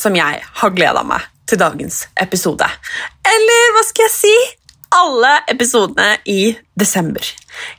Som 0.00 0.16
jeg 0.16 0.40
har 0.62 0.72
gleda 0.76 1.04
meg 1.06 1.26
til 1.50 1.60
dagens 1.60 2.04
episode. 2.20 2.66
Eller 3.26 3.74
hva 3.74 3.84
skal 3.86 4.06
jeg 4.06 4.14
si? 4.14 4.36
Alle 4.96 5.34
episodene 5.52 6.16
i 6.26 6.54
desember. 6.78 7.26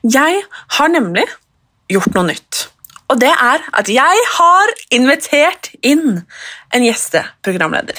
Jeg 0.05 0.43
har 0.77 0.91
nemlig 0.91 1.25
gjort 1.91 2.13
noe 2.15 2.29
nytt. 2.29 2.67
Og 3.11 3.19
det 3.19 3.31
er 3.31 3.63
at 3.75 3.89
jeg 3.91 4.25
har 4.37 4.73
invitert 4.95 5.73
inn 5.83 6.21
en 6.71 6.85
gjesteprogramleder. 6.85 7.97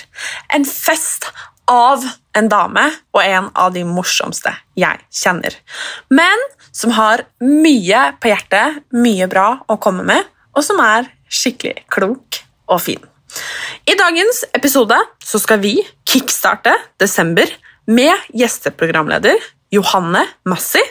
En 0.57 0.65
fest 0.65 1.29
av 1.69 2.07
en 2.37 2.49
dame 2.49 2.87
og 3.13 3.21
en 3.21 3.51
av 3.53 3.75
de 3.77 3.85
morsomste 3.85 4.55
jeg 4.79 5.05
kjenner. 5.13 5.59
Men 6.09 6.47
som 6.73 6.95
har 6.97 7.27
mye 7.45 8.07
på 8.21 8.33
hjertet, 8.33 8.83
mye 8.97 9.29
bra 9.29 9.49
å 9.69 9.77
komme 9.83 10.07
med, 10.09 10.25
og 10.57 10.65
som 10.65 10.81
er 10.85 11.11
skikkelig 11.33 11.85
klok 11.93 12.43
og 12.73 12.81
fin. 12.81 13.12
I 13.89 13.97
dagens 13.99 14.45
episode 14.55 14.97
skal 15.25 15.61
vi 15.63 15.75
kickstarte 16.09 16.75
desember 17.01 17.49
med 17.91 18.13
gjesteprogramleder 18.37 19.41
Johanne 19.73 20.27
Massi, 20.49 20.83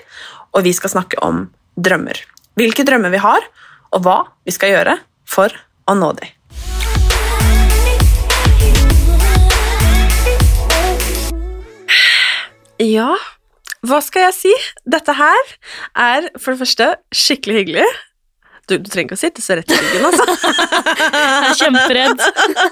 og 0.51 0.65
vi 0.65 0.73
skal 0.75 0.91
snakke 0.95 1.21
om 1.23 1.45
drømmer. 1.77 2.17
Hvilke 2.59 2.83
drømmer 2.87 3.13
vi 3.13 3.21
har, 3.21 3.45
og 3.93 4.03
hva 4.05 4.17
vi 4.47 4.53
skal 4.55 4.73
gjøre 4.73 4.97
for 5.27 5.53
å 5.87 5.95
nå 5.97 6.11
dem. 6.19 6.31
Ja, 12.81 13.13
hva 13.85 13.99
skal 14.01 14.27
jeg 14.31 14.37
si? 14.39 14.53
Dette 14.89 15.13
her 15.13 15.51
er 15.93 16.31
for 16.41 16.53
det 16.53 16.63
første 16.63 16.87
skikkelig 17.13 17.59
hyggelig. 17.61 17.85
Du, 18.69 18.75
du 18.77 18.89
trenger 18.91 19.07
ikke 19.09 19.17
å 19.17 19.19
sitte 19.19 19.41
så 19.43 19.55
rett 19.57 19.71
i 19.73 19.77
ryggen, 19.77 20.03
altså. 20.07 20.23
Jeg 21.01 21.49
er 21.49 21.55
kjemperedd. 21.59 22.19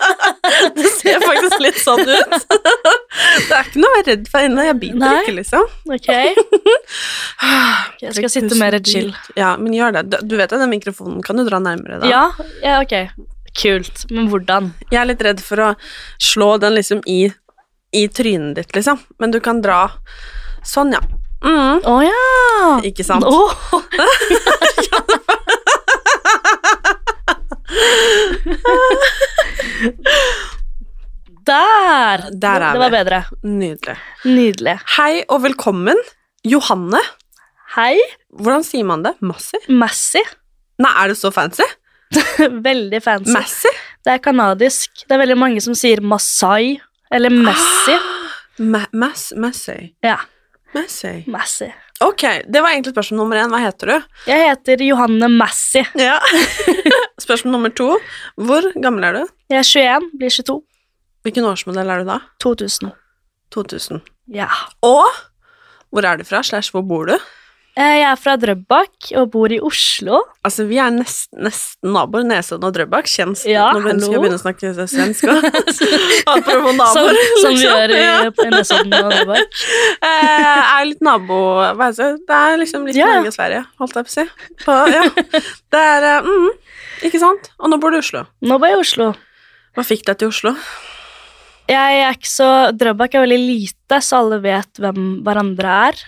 Det 0.77 0.89
ser 0.93 1.17
faktisk 1.23 1.59
litt 1.63 1.79
sånn 1.81 2.03
ut. 2.05 2.33
Det 2.45 3.55
er 3.57 3.63
ikke 3.65 3.81
noe 3.81 3.89
å 3.89 3.95
være 3.97 4.07
redd 4.11 4.25
for 4.31 4.39
ennå. 4.45 4.61
Jeg 4.69 4.75
biter 4.83 5.01
Nei. 5.01 5.15
ikke, 5.23 5.33
liksom. 5.41 5.63
Ok. 5.97 6.09
Jeg 8.03 8.13
skal 8.15 8.29
sitte 8.31 8.55
mer 8.59 8.73
chill. 8.85 9.09
Ja, 9.39 9.49
men 9.59 9.73
gjør 9.75 9.91
det. 9.97 10.03
Du, 10.21 10.33
vet 10.39 10.53
at 10.53 10.61
den 10.61 10.71
mikrofonen 10.71 11.21
kan 11.25 11.35
du 11.39 11.43
dra 11.47 11.57
nærmere, 11.63 11.95
da. 12.03 12.07
Ja, 12.11 12.25
ja, 12.63 12.73
ok. 12.83 12.93
Kult. 13.59 13.97
Men 14.13 14.29
hvordan? 14.31 14.63
Jeg 14.93 14.99
er 15.01 15.07
litt 15.09 15.23
redd 15.25 15.39
for 15.43 15.57
å 15.63 15.69
slå 16.21 16.49
den 16.61 16.73
liksom 16.77 16.99
i, 17.09 17.31
i 17.97 18.03
trynet 18.13 18.55
ditt, 18.61 18.71
liksom. 18.77 18.97
Men 19.19 19.29
du 19.35 19.39
kan 19.43 19.61
dra 19.65 19.81
sånn, 20.67 20.93
ja. 20.95 21.01
Mm, 21.39 21.79
oh, 21.87 22.01
ja! 22.03 22.79
ikke 22.83 23.03
sant? 23.07 23.23
Åh. 23.23 23.55
Der! 31.49 32.29
Der 32.31 32.61
er 32.61 32.73
det 32.73 32.79
var 32.81 32.89
bedre. 32.93 33.23
Nydelig. 33.43 33.95
Nydelig. 34.25 34.75
Hei 34.97 35.23
og 35.29 35.41
velkommen, 35.47 35.97
Johanne. 36.45 37.01
Hei, 37.75 37.97
Hvordan 38.29 38.63
sier 38.65 38.85
man 38.85 39.03
det? 39.05 39.15
Massi? 39.25 39.57
Massi. 39.69 40.21
Nei, 40.79 40.91
er 41.01 41.11
det 41.11 41.17
så 41.17 41.31
fancy? 41.33 41.65
Veldig 42.69 43.01
fancy. 43.03 43.33
Massi? 43.33 43.71
Det 44.05 44.13
er 44.13 44.21
kanadisk. 44.23 45.03
Det 45.07 45.17
er 45.17 45.21
veldig 45.23 45.37
mange 45.37 45.61
som 45.61 45.75
sier 45.77 46.01
Masai 46.01 46.77
eller 47.11 47.33
Messi. 47.33 47.97
Ma 48.59 48.81
mass 48.91 49.29
Massey. 49.39 49.93
Ja, 50.03 50.17
Massey. 50.75 51.23
Massy. 51.31 51.69
Ok, 51.99 52.21
det 52.47 52.61
var 52.63 52.71
egentlig 52.71 52.93
spørsmål 52.93 53.17
nummer 53.19 53.39
én. 53.41 53.49
Hva 53.51 53.59
heter 53.59 53.89
du? 53.91 53.95
Jeg 54.29 54.43
heter 54.47 54.83
Johanne 54.85 55.27
Massy. 55.33 55.81
Ja. 55.99 56.15
spørsmål 57.25 57.57
nummer 57.57 57.73
to. 57.75 57.89
Hvor 58.39 58.69
gammel 58.79 59.03
er 59.03 59.17
du? 59.17 59.33
Jeg 59.51 59.59
er 59.59 59.67
21, 59.67 60.05
blir 60.21 60.31
22. 60.31 60.55
Hvilken 61.27 61.47
årsmodell 61.49 61.91
er 61.91 62.03
du 62.05 62.07
da? 62.07 62.21
2000. 62.39 62.93
2000. 63.51 63.99
Ja. 64.31 64.47
Og 64.85 65.03
hvor 65.91 66.07
er 66.07 66.21
du 66.21 66.23
fra? 66.23 66.39
Slash 66.45 66.71
hvor 66.71 66.85
bor 66.87 67.11
du? 67.11 67.17
Eh, 67.79 67.93
Jeg 68.01 68.03
er 68.09 68.17
fra 68.19 68.33
Drøbak 68.35 69.07
og 69.21 69.29
bor 69.31 69.51
i 69.55 69.59
Oslo. 69.63 70.17
Altså, 70.43 70.65
vi 70.67 70.75
er 70.83 70.91
nesten, 70.91 71.47
naboer. 71.87 72.25
Nesodden 72.27 72.67
og 72.67 72.73
Drøbak. 72.75 73.07
Kjennes 73.07 73.45
Ja, 73.47 73.69
Nå 73.71 73.79
skal 73.85 74.01
jeg 74.17 74.19
begynne 74.19 74.39
å 74.39 74.41
snakke 74.41 74.71
svensk 74.75 75.29
òg. 75.31 75.47
Apropos 76.33 76.73
Som, 76.75 76.81
naboer. 76.81 77.21
som 77.39 77.53
vi 77.53 77.55
liksom. 77.55 77.63
gjør 77.63 77.93
i, 77.95 78.01
i 78.43 78.49
Nesodden 78.51 78.97
og 78.99 79.13
Drøbak. 79.13 79.63
Jeg 80.03 80.59
er 80.59 80.89
litt 80.91 81.05
nabo 81.07 81.39
hva 81.79 81.87
heter 81.87 82.17
det? 82.17 82.27
det 82.27 82.41
er 82.49 82.59
liksom 82.65 82.89
litt 82.89 82.99
Ja, 82.99 83.07
ja. 83.07 83.21
Norge 83.21 83.31
og 83.31 83.37
Sverige, 83.39 83.63
holdt 83.79 83.95
jeg 84.01 84.09
på 84.09 84.11
å 84.11 84.17
si. 84.17 84.27
På, 84.65 84.77
ja. 84.91 85.05
Det 85.71 85.85
er 85.95 86.09
eh, 86.11 86.27
mm, 86.27 86.51
Ikke 87.07 87.23
sant? 87.23 87.51
Og 87.63 87.71
nå 87.71 87.79
bor 87.79 87.95
du 87.95 88.01
i 88.01 88.03
Oslo. 88.03 88.25
Nå 88.43 88.59
bor 88.59 88.67
jeg 88.73 88.75
i 88.75 88.83
Oslo. 88.83 89.11
Hva 89.77 89.87
fikk 89.87 90.03
deg 90.09 90.19
til 90.19 90.33
Oslo? 90.33 90.55
Jeg 91.69 91.99
er 92.03 92.15
ikke 92.17 92.27
så, 92.35 92.47
Drøbak 92.73 93.13
er 93.15 93.23
veldig 93.27 93.39
lite, 93.45 93.99
så 94.01 94.23
alle 94.23 94.39
vet 94.43 94.79
hvem 94.81 95.19
hverandre 95.23 95.75
er. 95.93 95.99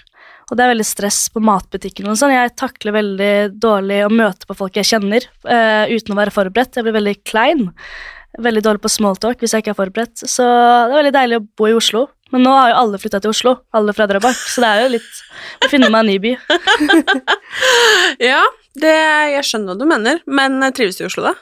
Og 0.51 0.57
det 0.59 0.65
er 0.65 0.73
veldig 0.73 0.87
stress 0.87 1.25
på 1.31 1.39
matbutikken. 1.47 2.09
og 2.11 2.17
sånn. 2.19 2.33
Jeg 2.35 2.51
takler 2.59 2.97
veldig 2.97 3.35
dårlig 3.55 4.01
å 4.03 4.11
møte 4.11 4.47
på 4.49 4.57
folk 4.59 4.75
jeg 4.75 4.89
kjenner 4.89 5.23
uh, 5.47 5.87
uten 5.87 6.11
å 6.11 6.17
være 6.19 6.33
forberedt. 6.35 6.75
Jeg 6.75 6.83
blir 6.83 6.97
veldig 6.97 7.13
klein. 7.23 7.69
Veldig 8.35 8.63
dårlig 8.65 8.83
på 8.83 8.91
smalltalk 8.91 9.39
hvis 9.39 9.55
jeg 9.55 9.63
ikke 9.63 9.71
er 9.71 9.79
forberedt. 9.79 10.25
Så 10.27 10.43
det 10.43 10.91
er 10.91 10.97
veldig 10.97 11.15
deilig 11.15 11.39
å 11.39 11.45
bo 11.55 11.71
i 11.71 11.77
Oslo. 11.77 12.09
Men 12.31 12.45
nå 12.47 12.51
har 12.55 12.71
jo 12.71 12.79
alle 12.79 12.99
flytta 12.99 13.19
til 13.23 13.33
Oslo, 13.33 13.55
alle 13.75 13.95
fra 13.95 14.07
Drøbak, 14.07 14.39
så 14.47 14.63
det 14.63 14.69
er 14.69 14.85
jo 14.85 14.91
litt 14.93 15.65
å 15.65 15.67
finne 15.71 15.89
meg 15.91 16.05
en 16.05 16.11
ny 16.13 16.19
by. 16.23 16.35
Ja, 18.31 18.43
det, 18.79 18.91
jeg 19.33 19.47
skjønner 19.47 19.73
hva 19.73 19.81
du 19.81 19.89
mener, 19.89 20.21
men 20.31 20.61
eh, 20.63 20.71
trives 20.75 20.95
du 20.95 21.03
i 21.03 21.09
Oslo, 21.09 21.25
da? 21.27 21.33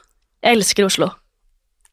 Jeg 0.42 0.58
elsker 0.58 0.88
Oslo. 0.88 1.12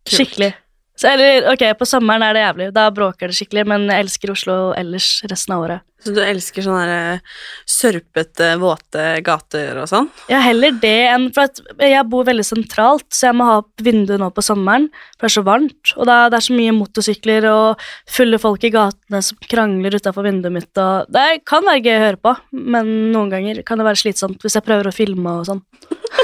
Kult. 0.07 0.15
Skikkelig. 0.15 0.49
Så, 0.97 1.11
eller, 1.11 1.45
ok, 1.53 1.67
På 1.79 1.89
sommeren 1.89 2.25
er 2.25 2.37
det 2.37 2.45
jævlig, 2.47 2.71
da 2.77 2.87
bråker 2.95 3.29
det 3.29 3.37
skikkelig, 3.37 3.67
men 3.69 3.85
jeg 3.91 4.07
elsker 4.07 4.33
Oslo 4.33 4.57
ellers 4.77 5.21
resten 5.29 5.57
av 5.57 5.67
året. 5.67 5.85
Så 6.07 6.13
du 6.15 6.21
elsker 6.23 6.63
sånne 6.63 6.85
der, 6.87 7.15
eh, 7.17 7.21
sørpete, 7.67 8.53
våte 8.61 9.05
gater 9.27 9.81
og 9.81 9.89
sånn? 9.91 10.09
Ja, 10.31 10.39
heller 10.45 10.71
det 10.71 11.09
enn 11.11 11.33
For 11.35 11.49
jeg 11.83 12.05
bor 12.09 12.25
veldig 12.25 12.45
sentralt, 12.47 13.09
så 13.11 13.29
jeg 13.31 13.37
må 13.37 13.49
ha 13.49 13.57
opp 13.59 13.83
vinduet 13.83 14.21
nå 14.21 14.31
på 14.33 14.45
sommeren, 14.45 14.89
for 15.17 15.27
det 15.27 15.33
er 15.33 15.37
så 15.37 15.45
varmt. 15.45 15.95
Og 15.97 16.07
da, 16.07 16.29
det 16.31 16.39
er 16.39 16.47
så 16.47 16.57
mye 16.57 16.77
motorsykler 16.77 17.49
og 17.51 17.83
fulle 18.07 18.39
folk 18.39 18.65
i 18.65 18.71
gatene 18.71 19.23
som 19.23 19.41
krangler 19.51 19.99
utafor 19.99 20.29
vinduet 20.29 20.55
mitt. 20.55 20.73
Og 20.79 21.11
det 21.11 21.45
kan 21.45 21.67
være 21.67 21.83
gøy 21.83 21.97
å 21.97 22.05
høre 22.07 22.23
på, 22.23 22.37
men 22.53 23.13
noen 23.13 23.33
ganger 23.35 23.63
kan 23.67 23.81
det 23.81 23.89
være 23.89 24.05
slitsomt 24.05 24.41
hvis 24.45 24.57
jeg 24.57 24.65
prøver 24.69 24.89
å 24.89 24.95
filme 24.95 25.41
og 25.41 25.47
sånn. 25.51 25.65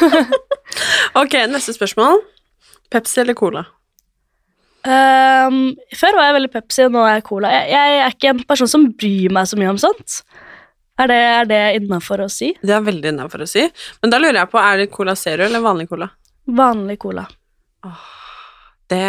Ok, 1.18 1.34
neste 1.52 1.74
spørsmål. 1.76 2.22
Pepsi 2.92 3.20
eller 3.20 3.36
Cola? 3.36 3.66
Ehm, 4.82 5.58
før 5.94 6.16
var 6.18 6.28
jeg 6.28 6.36
veldig 6.38 6.50
Pepsi, 6.52 6.84
og 6.88 6.94
nå 6.96 7.02
er 7.06 7.18
jeg 7.20 7.24
Cola. 7.28 7.50
Jeg, 7.54 7.68
jeg 7.74 7.98
er 8.02 8.14
ikke 8.16 8.32
en 8.32 8.40
person 8.48 8.70
som 8.70 8.86
bryr 8.98 9.34
meg 9.34 9.46
så 9.50 9.58
mye 9.60 9.70
om 9.74 9.78
sånt. 9.80 10.22
Er 11.00 11.08
det, 11.10 11.18
er 11.34 11.46
det 11.50 11.60
innafor 11.80 12.22
å 12.24 12.28
si? 12.30 12.50
Det 12.62 12.74
er 12.76 12.82
veldig 12.84 13.12
innafor 13.14 13.44
å 13.44 13.48
si. 13.48 13.64
Men 14.02 14.12
da 14.12 14.18
lurer 14.20 14.42
jeg 14.42 14.50
på, 14.52 14.60
er 14.60 14.82
det 14.82 14.90
Cola 14.92 15.14
Zero 15.18 15.46
eller 15.46 15.62
vanlig 15.64 15.88
Cola? 15.90 16.10
Vanlig 16.50 16.98
Cola. 17.02 17.24
Det 18.92 19.04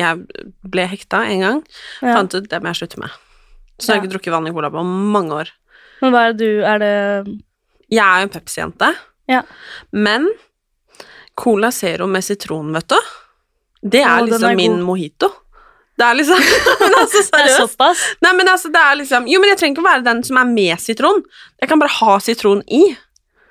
Jeg 0.00 0.44
ble 0.72 0.84
hekta 0.88 1.24
en 1.28 1.42
gang. 1.44 1.58
Ja. 2.00 2.14
Fant 2.16 2.32
ut 2.38 2.46
det 2.48 2.60
må 2.62 2.70
jeg 2.70 2.78
slutte 2.80 3.00
med. 3.02 3.12
Så 3.80 3.90
jeg 3.90 3.98
har 3.98 4.04
ikke 4.04 4.12
drukket 4.14 4.32
vanlig 4.32 4.52
cola 4.56 4.70
på 4.72 4.82
mange 4.84 5.36
år. 5.42 5.50
Men 6.00 6.12
hva 6.14 6.22
er 6.28 6.32
det 6.36 6.38
du 6.46 6.62
Er 6.68 6.80
det 6.80 6.92
Jeg 7.92 8.04
er 8.04 8.22
jo 8.22 8.26
en 8.28 8.32
Pepsi-jente, 8.32 8.88
Ja. 9.28 9.42
men 9.92 10.28
Cola 11.34 11.70
Zero 11.72 12.06
med 12.06 12.24
sitron, 12.24 12.72
vet 12.72 12.88
du, 12.88 12.96
det 13.82 14.02
er 14.04 14.26
liksom 14.26 14.48
er 14.50 14.56
min 14.58 14.76
god. 14.78 14.86
mojito. 14.88 15.30
Det 16.00 16.06
er 16.06 16.16
liksom 16.16 16.40
Men 16.80 16.94
altså, 17.02 17.22
Det 17.36 17.44
er? 17.44 18.02
Nei, 18.24 18.32
men 18.38 18.48
altså, 18.48 18.70
det 18.72 18.80
er 18.80 18.98
liksom 19.02 19.26
Jo, 19.28 19.40
men 19.42 19.50
jeg 19.52 19.60
trenger 19.60 19.76
ikke 19.76 19.84
å 19.84 19.90
være 19.90 20.06
den 20.06 20.22
som 20.24 20.38
er 20.40 20.48
med 20.48 20.80
sitron. 20.80 21.22
Jeg 21.60 21.68
kan 21.68 21.80
bare 21.82 21.96
ha 21.98 22.18
sitron 22.24 22.62
i. 22.72 22.82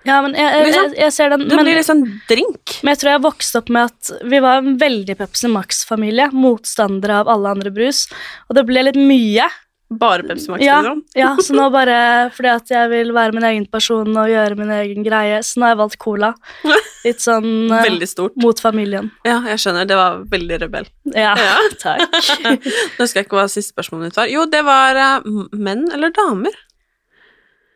Ja, 0.08 0.22
men 0.24 0.34
jeg, 0.34 0.48
jeg, 0.48 0.66
Liksom, 0.70 0.86
jeg, 0.94 1.00
jeg 1.04 1.14
ser 1.14 1.34
den. 1.34 1.46
Det 1.50 1.56
Men, 1.60 1.66
blir 1.68 1.78
liksom 1.78 2.04
drink. 2.30 2.78
men 2.82 2.94
jeg 2.94 3.02
tror 3.02 3.12
jeg 3.12 3.24
vokste 3.26 3.60
opp 3.62 3.70
med 3.76 3.90
at 3.92 4.12
vi 4.32 4.40
var 4.42 4.62
en 4.64 4.78
veldig 4.82 5.16
Pepsi 5.20 5.52
Max-familie. 5.52 6.30
Motstandere 6.34 7.20
av 7.24 7.30
alle 7.30 7.52
andre 7.58 7.74
brus. 7.76 8.06
Og 8.48 8.58
det 8.58 8.64
ble 8.70 8.86
litt 8.88 8.98
mye. 8.98 9.50
Bare 9.90 10.22
Pepsi 10.24 10.52
Max. 10.52 10.62
Ja, 10.62 10.82
liksom. 10.82 11.00
ja, 11.18 11.32
så 11.42 11.56
nå 11.58 11.64
bare 11.74 12.30
fordi 12.36 12.50
at 12.52 12.70
jeg 12.70 12.90
vil 12.92 13.10
være 13.16 13.34
min 13.34 13.46
egen 13.48 13.66
person 13.74 14.12
og 14.22 14.30
gjøre 14.30 14.58
min 14.60 14.70
egen 14.76 15.06
greie, 15.06 15.40
så 15.46 15.58
nå 15.58 15.66
har 15.66 15.74
jeg 15.74 15.80
valgt 15.80 15.98
cola. 16.04 16.30
Litt 17.08 17.24
sånn 17.24 17.50
eh, 17.72 17.86
Veldig 17.88 18.10
stort. 18.12 18.38
mot 18.38 18.62
familien. 18.62 19.10
Ja, 19.26 19.40
jeg 19.50 19.64
skjønner. 19.64 19.90
Det 19.90 19.98
var 19.98 20.22
veldig 20.30 20.62
rebell. 20.66 20.90
Ja, 21.16 21.34
Ja. 21.50 21.58
takk. 21.82 22.06
Nå 22.46 23.02
husker 23.02 23.24
jeg 23.24 23.30
ikke 23.30 23.40
hva 23.40 23.48
siste 23.50 23.74
spørsmålet 23.74 24.12
mitt 24.12 24.20
var. 24.22 24.30
Jo, 24.30 24.46
det 24.52 24.62
var 24.68 25.00
uh, 25.00 25.30
menn 25.58 25.88
eller 25.96 26.14
damer? 26.14 26.60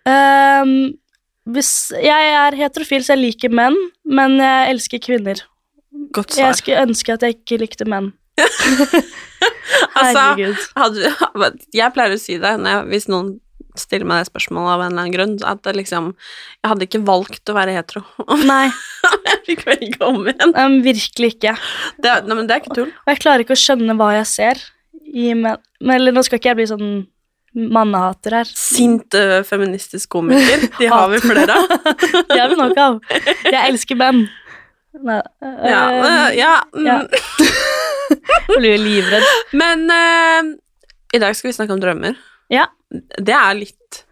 Um, 0.06 0.76
hvis, 1.50 1.72
jeg 1.98 2.34
er 2.38 2.60
heterofil, 2.60 3.02
så 3.02 3.16
jeg 3.16 3.24
liker 3.24 3.56
menn, 3.56 3.78
men 4.06 4.38
jeg 4.38 4.76
elsker 4.76 5.02
kvinner. 5.02 5.42
Godt 6.14 6.36
svar. 6.36 6.52
Jeg 6.52 6.62
skulle 6.62 6.86
ønske 6.92 7.16
at 7.16 7.26
jeg 7.26 7.40
ikke 7.40 7.64
likte 7.64 7.90
menn. 7.90 8.14
Altså, 9.94 10.54
hadde, 10.78 11.12
jeg 11.76 11.94
pleier 11.96 12.16
å 12.16 12.20
si 12.22 12.38
det 12.42 12.54
jeg, 12.56 12.86
hvis 12.90 13.10
noen 13.12 13.36
stiller 13.80 14.06
meg 14.08 14.22
det 14.22 14.30
spørsmålet 14.30 14.72
av 14.76 14.84
en 14.84 14.92
eller 14.92 15.02
annen 15.02 15.14
grunn, 15.16 15.34
at 15.50 15.64
det 15.66 15.74
liksom 15.80 16.12
Jeg 16.14 16.70
hadde 16.72 16.88
ikke 16.88 17.02
valgt 17.08 17.50
å 17.50 17.56
være 17.58 17.74
hetero. 17.78 18.04
Nei, 18.52 18.68
jeg 19.28 19.40
fikk 19.48 19.66
velge 19.68 19.98
om 20.06 20.22
igjen. 20.30 20.54
Um, 20.58 20.78
virkelig 20.86 21.34
ikke. 21.36 21.56
Det, 21.98 22.14
nei, 22.28 22.38
men 22.38 22.50
det 22.50 22.56
er 22.56 22.64
ikke 22.64 22.78
tull. 22.78 22.92
Og 22.94 23.14
jeg 23.14 23.24
klarer 23.24 23.46
ikke 23.46 23.58
å 23.58 23.64
skjønne 23.64 23.98
hva 24.00 24.12
jeg 24.20 24.30
ser 24.30 24.62
i 25.04 25.34
menn. 25.34 25.60
Men, 25.82 25.98
eller 25.98 26.16
nå 26.16 26.24
skal 26.26 26.40
ikke 26.40 26.54
jeg 26.54 26.60
bli 26.62 26.70
sånn 26.70 26.94
mannehater 27.54 28.38
her. 28.40 28.54
Sint 28.58 29.18
uh, 29.18 29.42
feministisk 29.46 30.14
komiker. 30.16 30.70
De 30.78 30.88
har 30.94 31.10
vi 31.12 31.20
flere 31.26 31.58
av. 31.58 31.76
Det 32.30 32.40
er 32.40 32.54
vi 32.54 32.62
nok 32.62 32.80
av. 32.86 33.02
Jeg 33.50 33.60
elsker 33.66 34.00
menn. 34.00 34.26
Uh, 34.94 35.20
Ja, 35.42 35.84
øh, 35.90 36.28
ja, 36.38 36.56
mm. 36.78 36.86
ja. 36.86 37.00
Jeg 38.14 38.60
blir 38.60 38.80
livredd. 38.82 39.26
Men 39.58 39.86
uh, 39.90 40.54
i 41.14 41.22
dag 41.22 41.36
skal 41.38 41.52
vi 41.52 41.58
snakke 41.58 41.76
om 41.76 41.82
drømmer. 41.82 42.18
Ja. 42.54 42.68
Det 42.92 43.34
er 43.34 43.56
litt 43.58 44.04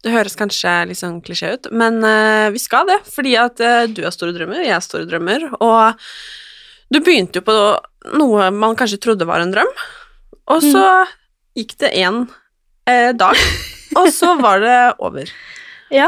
Det 0.00 0.12
høres 0.14 0.36
kanskje 0.38 0.70
litt 0.88 1.00
sånn 1.00 1.18
klisjé 1.24 1.52
ut, 1.58 1.66
men 1.76 2.00
uh, 2.00 2.48
vi 2.54 2.60
skal 2.62 2.88
det. 2.88 3.00
Fordi 3.10 3.34
at 3.36 3.60
uh, 3.60 3.84
du 3.90 4.02
har 4.06 4.14
store 4.14 4.34
drømmer, 4.36 4.62
jeg 4.64 4.72
har 4.72 4.84
store 4.84 5.08
drømmer, 5.10 5.50
og 5.60 6.00
du 6.90 6.98
begynte 7.04 7.40
jo 7.40 7.46
på 7.46 7.56
noe 8.16 8.48
man 8.54 8.78
kanskje 8.78 9.00
trodde 9.04 9.28
var 9.28 9.44
en 9.44 9.52
drøm, 9.52 9.68
og 10.50 10.64
så 10.64 10.84
gikk 11.54 11.76
det 11.82 11.92
eh, 12.00 13.10
dag, 13.14 13.36
og 14.00 14.08
så 14.14 14.34
var 14.40 14.64
det 14.64 14.78
over. 14.98 15.30
Ja. 15.90 16.06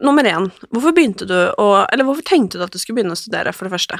Nummer 0.00 0.24
én, 0.24 0.46
hvorfor 0.72 0.94
begynte 0.96 1.26
du 1.28 1.36
å 1.36 1.66
Eller 1.92 2.06
hvorfor 2.08 2.24
tenkte 2.24 2.56
du 2.56 2.62
at 2.64 2.72
du 2.72 2.78
skulle 2.80 2.96
begynne 2.96 3.12
å 3.12 3.20
studere, 3.20 3.52
for 3.52 3.68
det 3.68 3.74
første? 3.74 3.98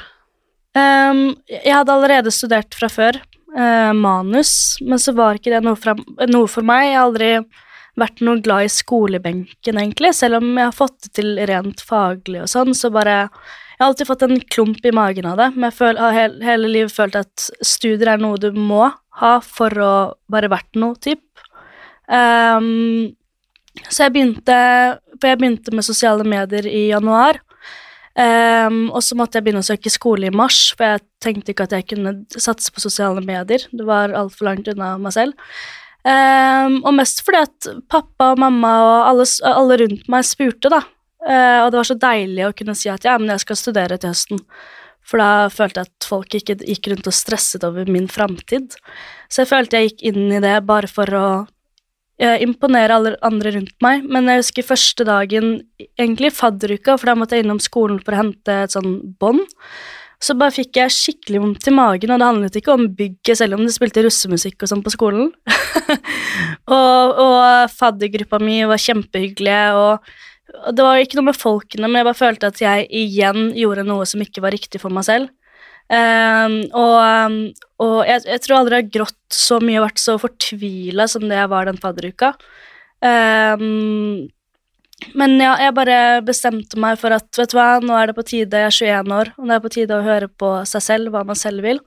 Em, 0.77 1.25
jeg 1.51 1.73
hadde 1.75 1.93
allerede 1.93 2.31
studert 2.33 2.75
fra 2.77 2.87
før, 2.91 3.19
uh, 3.57 3.91
manus, 3.97 4.53
men 4.85 5.01
så 5.01 5.13
var 5.17 5.39
ikke 5.39 5.51
det 5.53 5.63
noe, 5.65 5.79
fra, 5.79 5.95
noe 6.29 6.47
for 6.51 6.65
meg. 6.67 6.87
Jeg 6.87 6.97
har 6.97 7.07
aldri 7.09 7.31
vært 7.99 8.23
noe 8.23 8.39
glad 8.43 8.67
i 8.67 8.71
skolebenken, 8.71 9.81
egentlig, 9.81 10.13
selv 10.15 10.39
om 10.39 10.53
jeg 10.55 10.69
har 10.69 10.77
fått 10.77 10.97
det 11.03 11.11
til 11.19 11.35
rent 11.49 11.83
faglig 11.83 12.45
og 12.45 12.51
sånn, 12.51 12.73
så 12.77 12.93
bare 12.93 13.25
Jeg 13.81 13.87
har 13.87 13.89
alltid 13.89 14.07
fått 14.11 14.23
en 14.27 14.39
klump 14.53 14.83
i 14.85 14.91
magen 14.93 15.25
av 15.25 15.39
det, 15.39 15.47
men 15.55 15.63
jeg 15.71 15.73
føl, 15.73 15.97
har 15.97 16.13
hele, 16.13 16.35
hele 16.45 16.67
livet 16.69 16.93
følt 16.93 17.15
at 17.17 17.47
studier 17.65 18.11
er 18.11 18.21
noe 18.21 18.37
du 18.37 18.51
må 18.53 18.91
ha 19.17 19.31
for 19.41 19.73
å 19.81 19.93
være 20.29 20.51
verdt 20.53 20.77
noe, 20.77 20.93
typ. 21.01 21.23
Um, 22.05 23.15
så 23.87 24.05
jeg 24.05 24.13
begynte 24.13 24.59
jeg 25.21 25.39
begynte 25.39 25.73
med 25.73 25.85
sosiale 25.85 26.25
medier 26.27 26.67
i 26.69 26.91
januar. 26.91 27.39
Ehm, 28.19 28.89
og 28.91 29.03
så 29.05 29.15
måtte 29.15 29.39
jeg 29.39 29.45
begynne 29.45 29.63
å 29.63 29.67
søke 29.67 29.91
skole 29.93 30.27
i 30.27 30.35
mars, 30.35 30.71
for 30.75 30.87
jeg 30.87 31.03
tenkte 31.23 31.53
ikke 31.53 31.67
at 31.69 31.75
jeg 31.77 31.87
kunne 31.93 32.15
satse 32.35 32.73
på 32.73 32.83
sosiale 32.83 33.23
medier. 33.23 33.63
Det 33.71 33.85
var 33.87 34.15
altfor 34.17 34.49
langt 34.49 34.71
unna 34.71 34.97
meg 35.01 35.15
selv. 35.15 35.53
Um, 36.01 36.79
og 36.81 36.95
mest 36.97 37.19
fordi 37.21 37.43
at 37.43 37.67
pappa 37.91 38.31
og 38.33 38.39
mamma 38.41 38.71
og 38.81 38.93
alle, 39.11 39.25
alle 39.45 39.75
rundt 39.83 40.07
meg 40.09 40.25
spurte, 40.25 40.71
da. 40.73 40.81
Uh, 41.21 41.59
og 41.61 41.71
det 41.71 41.77
var 41.77 41.89
så 41.91 41.99
deilig 42.01 42.47
å 42.47 42.53
kunne 42.57 42.73
si 42.77 42.89
at 42.89 43.05
ja, 43.05 43.19
men 43.21 43.29
jeg 43.35 43.43
skal 43.43 43.59
studere 43.59 43.99
til 44.01 44.09
høsten. 44.09 44.41
For 45.05 45.21
da 45.21 45.49
følte 45.53 45.83
jeg 45.83 45.91
at 45.91 46.07
folk 46.09 46.35
ikke 46.37 46.57
gikk 46.65 46.91
rundt 46.91 47.09
og 47.09 47.15
stresset 47.15 47.65
over 47.67 47.89
min 47.89 48.09
framtid. 48.09 48.75
Så 49.29 49.43
jeg 49.43 49.51
følte 49.51 49.77
jeg 49.77 49.91
gikk 49.91 50.05
inn 50.11 50.33
i 50.33 50.41
det 50.43 50.55
bare 50.65 50.89
for 50.89 51.17
å 51.17 51.25
imponere 52.43 52.97
alle 52.97 53.15
andre 53.25 53.55
rundt 53.55 53.73
meg. 53.81 54.05
Men 54.05 54.29
jeg 54.29 54.43
husker 54.43 54.67
første 54.67 55.05
dagen, 55.07 55.55
egentlig 55.99 56.33
fadderuka, 56.37 56.97
for 56.97 57.11
da 57.11 57.17
måtte 57.17 57.37
jeg 57.37 57.47
innom 57.47 57.61
skolen 57.63 58.01
for 58.03 58.13
å 58.13 58.21
hente 58.21 58.61
et 58.65 58.75
sånn 58.75 58.99
bånd. 59.21 59.47
Så 60.21 60.35
bare 60.37 60.53
fikk 60.53 60.77
jeg 60.77 60.93
skikkelig 60.93 61.39
vondt 61.41 61.67
i 61.67 61.73
magen, 61.73 62.11
og 62.13 62.21
det 62.21 62.27
handlet 62.27 62.57
ikke 62.59 62.75
om 62.75 62.83
bygget, 62.93 63.39
selv 63.39 63.57
om 63.57 63.63
det 63.65 63.73
spilte 63.73 64.03
russemusikk 64.05 64.61
og 64.61 64.69
sånn 64.69 64.83
på 64.85 64.93
skolen. 64.93 65.31
og, 66.77 67.21
og 67.25 67.73
faddergruppa 67.73 68.37
mi 68.43 68.59
var 68.69 68.81
kjempehyggelige, 68.83 69.63
og 69.81 70.75
det 70.77 70.85
var 70.85 71.01
ikke 71.01 71.17
noe 71.17 71.31
med 71.31 71.39
folkene, 71.39 71.87
men 71.87 72.03
jeg 72.03 72.09
bare 72.11 72.21
følte 72.21 72.51
at 72.51 72.61
jeg 72.61 72.85
igjen 73.01 73.49
gjorde 73.57 73.87
noe 73.87 74.05
som 74.09 74.21
ikke 74.21 74.43
var 74.45 74.53
riktig 74.53 74.83
for 74.83 74.93
meg 74.93 75.07
selv. 75.09 75.31
Ehm, 75.91 76.61
og 76.71 76.95
um, 77.01 77.39
og 77.81 77.95
jeg, 78.05 78.21
jeg 78.29 78.43
tror 78.43 78.59
aldri 78.59 78.77
jeg 78.77 78.85
har 78.85 78.93
grått 78.93 79.35
så 79.35 79.57
mye 79.63 79.79
og 79.79 79.87
vært 79.87 80.03
så 80.03 80.17
fortvila 80.21 81.07
som 81.09 81.25
det 81.27 81.39
jeg 81.39 81.49
var 81.51 81.67
den 81.67 81.81
fadderuka. 81.81 82.35
Um, 83.01 84.29
men 85.17 85.35
ja, 85.41 85.55
jeg 85.57 85.73
bare 85.73 85.97
bestemte 86.25 86.77
meg 86.79 86.99
for 87.01 87.15
at 87.15 87.25
vet 87.39 87.53
du 87.53 87.57
hva, 87.57 87.79
nå 87.81 87.95
er 87.97 88.11
det 88.11 88.17
på 88.19 88.27
tide, 88.27 88.59
jeg 88.67 88.69
er 88.69 89.01
21 89.01 89.15
år, 89.17 89.31
og 89.33 89.47
det 89.49 89.55
er 89.55 89.63
på 89.63 89.71
tide 89.73 89.97
å 89.97 90.05
høre 90.05 90.29
på 90.29 90.51
seg 90.69 90.85
selv, 90.85 91.13
hva 91.13 91.23
man 91.25 91.39
selv 91.39 91.65
vil. 91.65 91.81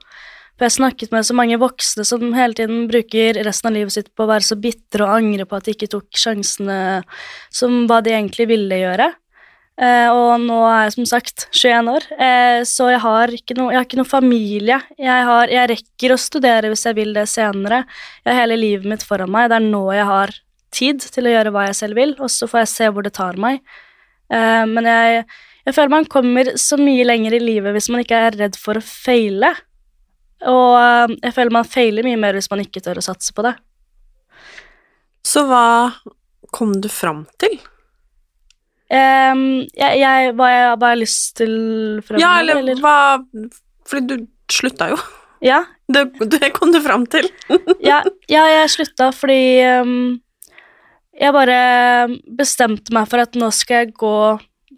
For 0.55 0.67
jeg 0.67 0.75
snakket 0.77 1.15
med 1.15 1.27
så 1.27 1.35
mange 1.35 1.59
voksne 1.59 2.03
som 2.07 2.27
hele 2.35 2.55
tiden 2.55 2.85
bruker 2.91 3.39
resten 3.47 3.71
av 3.71 3.75
livet 3.75 3.95
sitt 3.95 4.11
på 4.15 4.23
å 4.23 4.31
være 4.33 4.47
så 4.47 4.59
bitre 4.59 5.07
og 5.07 5.15
angre 5.17 5.47
på 5.47 5.57
at 5.57 5.67
de 5.67 5.75
ikke 5.75 5.91
tok 5.91 6.19
sjansene 6.19 6.77
som 7.51 7.81
hva 7.89 8.01
de 8.03 8.13
egentlig 8.15 8.47
ville 8.51 8.83
gjøre. 8.83 9.09
Eh, 9.75 10.07
og 10.07 10.39
nå 10.39 10.57
er 10.69 10.85
jeg 10.85 10.93
som 10.93 11.07
sagt 11.09 11.45
21 11.51 11.89
år, 11.91 12.05
eh, 12.15 12.61
så 12.63 12.87
jeg 12.93 13.01
har 13.03 13.33
ikke 13.35 13.57
noe, 13.57 13.73
har 13.75 13.83
ikke 13.83 13.99
noe 13.99 14.07
familie. 14.07 14.77
Jeg, 14.95 15.25
har, 15.27 15.51
jeg 15.51 15.71
rekker 15.73 16.15
å 16.15 16.19
studere 16.21 16.71
hvis 16.71 16.85
jeg 16.87 16.95
vil 16.95 17.11
det 17.15 17.25
senere. 17.27 17.81
Jeg 18.23 18.31
har 18.31 18.45
hele 18.45 18.59
livet 18.61 18.87
mitt 18.87 19.03
foran 19.03 19.33
meg. 19.33 19.49
Det 19.51 19.59
er 19.59 19.67
nå 19.67 19.83
jeg 19.91 20.07
har 20.07 20.33
tid 20.75 21.03
til 21.11 21.27
å 21.27 21.35
gjøre 21.35 21.51
hva 21.55 21.67
jeg 21.67 21.79
selv 21.81 21.99
vil, 21.99 22.15
og 22.23 22.31
så 22.31 22.47
får 22.51 22.63
jeg 22.63 22.71
se 22.71 22.89
hvor 22.95 23.03
det 23.03 23.13
tar 23.19 23.39
meg. 23.41 23.59
Eh, 24.31 24.63
men 24.71 24.87
jeg, 24.87 25.27
jeg 25.67 25.75
føler 25.77 25.95
man 25.97 26.09
kommer 26.11 26.55
så 26.61 26.79
mye 26.79 27.07
lenger 27.07 27.35
i 27.35 27.43
livet 27.43 27.75
hvis 27.75 27.91
man 27.91 28.05
ikke 28.05 28.25
er 28.29 28.39
redd 28.45 28.59
for 28.59 28.79
å 28.79 28.87
feile. 28.87 29.51
Og 30.47 31.15
jeg 31.19 31.35
føler 31.35 31.51
man 31.51 31.67
feiler 31.67 32.05
mye 32.07 32.19
mer 32.21 32.37
hvis 32.37 32.51
man 32.51 32.63
ikke 32.63 32.83
tør 32.85 33.03
å 33.03 33.07
satse 33.11 33.35
på 33.35 33.43
det. 33.43 33.57
Så 35.25 35.43
hva 35.49 35.67
kom 36.55 36.77
du 36.79 36.87
fram 36.91 37.25
til? 37.41 37.57
Em, 38.93 39.65
jeg, 39.73 39.97
jeg, 39.97 40.33
hva 40.37 40.47
jeg 40.51 40.65
har 40.83 40.99
lyst 40.99 41.37
til 41.39 41.53
fremover, 42.05 42.21
Ja, 42.21 42.33
eller, 42.43 42.81
hva 42.83 42.97
Fordi 43.89 44.05
du 44.11 44.27
slutta 44.53 44.91
jo. 44.93 44.99
Ja, 45.45 45.63
Det, 45.91 46.05
det 46.31 46.51
kom 46.55 46.71
du 46.73 46.79
fram 46.81 47.05
til. 47.09 47.27
ja, 47.89 47.99
ja, 48.29 48.45
jeg 48.49 48.69
slutta 48.73 49.11
fordi 49.13 49.61
um, 49.81 50.15
jeg 51.15 51.33
bare 51.33 51.59
bestemte 52.37 52.93
meg 52.95 53.09
for 53.09 53.21
at 53.21 53.37
nå 53.37 53.51
skal 53.53 53.83
jeg 53.85 53.93
gå, 53.97 54.15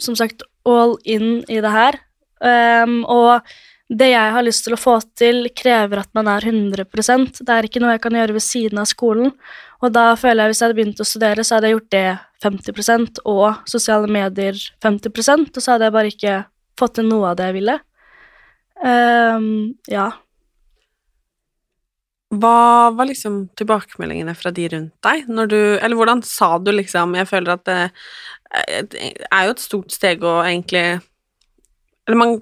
som 0.04 0.18
sagt, 0.20 0.44
all 0.68 0.98
in 1.08 1.42
i 1.48 1.62
det 1.64 1.72
her. 1.72 2.00
Um, 2.44 3.02
og 3.08 3.48
det 3.88 4.10
jeg 4.12 4.32
har 4.36 4.44
lyst 4.44 4.65
til 4.65 4.75
å 4.75 4.79
få 4.79 4.98
til, 5.15 5.48
krever 5.56 6.01
at 6.01 6.10
man 6.17 6.27
er 6.27 6.44
100 6.44 6.84
Det 7.39 7.53
er 7.53 7.67
ikke 7.67 7.79
noe 7.79 7.96
jeg 7.96 8.03
kan 8.03 8.17
gjøre 8.20 8.36
ved 8.36 8.44
siden 8.44 8.82
av 8.82 8.89
skolen. 8.89 9.32
Og 9.79 9.94
da 9.96 10.10
føler 10.20 10.44
jeg 10.44 10.48
at 10.48 10.51
hvis 10.51 10.62
jeg 10.62 10.67
hadde 10.67 10.79
begynt 10.82 11.01
å 11.01 11.08
studere, 11.08 11.44
så 11.46 11.56
hadde 11.56 11.70
jeg 11.70 11.77
gjort 11.77 11.94
det 11.96 12.08
50 12.44 13.22
og 13.25 13.70
sosiale 13.70 14.10
medier 14.12 14.58
50% 14.84 15.56
og 15.56 15.63
så 15.63 15.74
hadde 15.74 15.88
jeg 15.88 15.96
bare 15.96 16.12
ikke 16.12 16.38
fått 16.77 16.98
til 17.00 17.08
noe 17.10 17.32
av 17.32 17.38
det 17.39 17.48
jeg 17.50 17.58
ville. 17.62 17.77
Um, 18.77 19.77
ja. 19.89 20.10
Hva 22.38 22.91
var 22.94 23.08
liksom 23.08 23.46
tilbakemeldingene 23.58 24.36
fra 24.38 24.51
de 24.53 24.67
rundt 24.74 24.94
deg? 25.08 25.29
Når 25.32 25.50
du, 25.53 25.60
eller 25.79 25.96
hvordan 25.98 26.22
sa 26.27 26.58
du 26.60 26.74
liksom 26.75 27.15
Jeg 27.15 27.29
føler 27.29 27.53
at 27.56 27.63
det, 27.65 27.77
det 28.91 29.13
er 29.32 29.48
jo 29.48 29.53
et 29.56 29.63
stort 29.63 29.96
steg 29.96 30.25
å 30.27 30.41
egentlig 30.44 31.00
Eller 32.03 32.20
man 32.20 32.36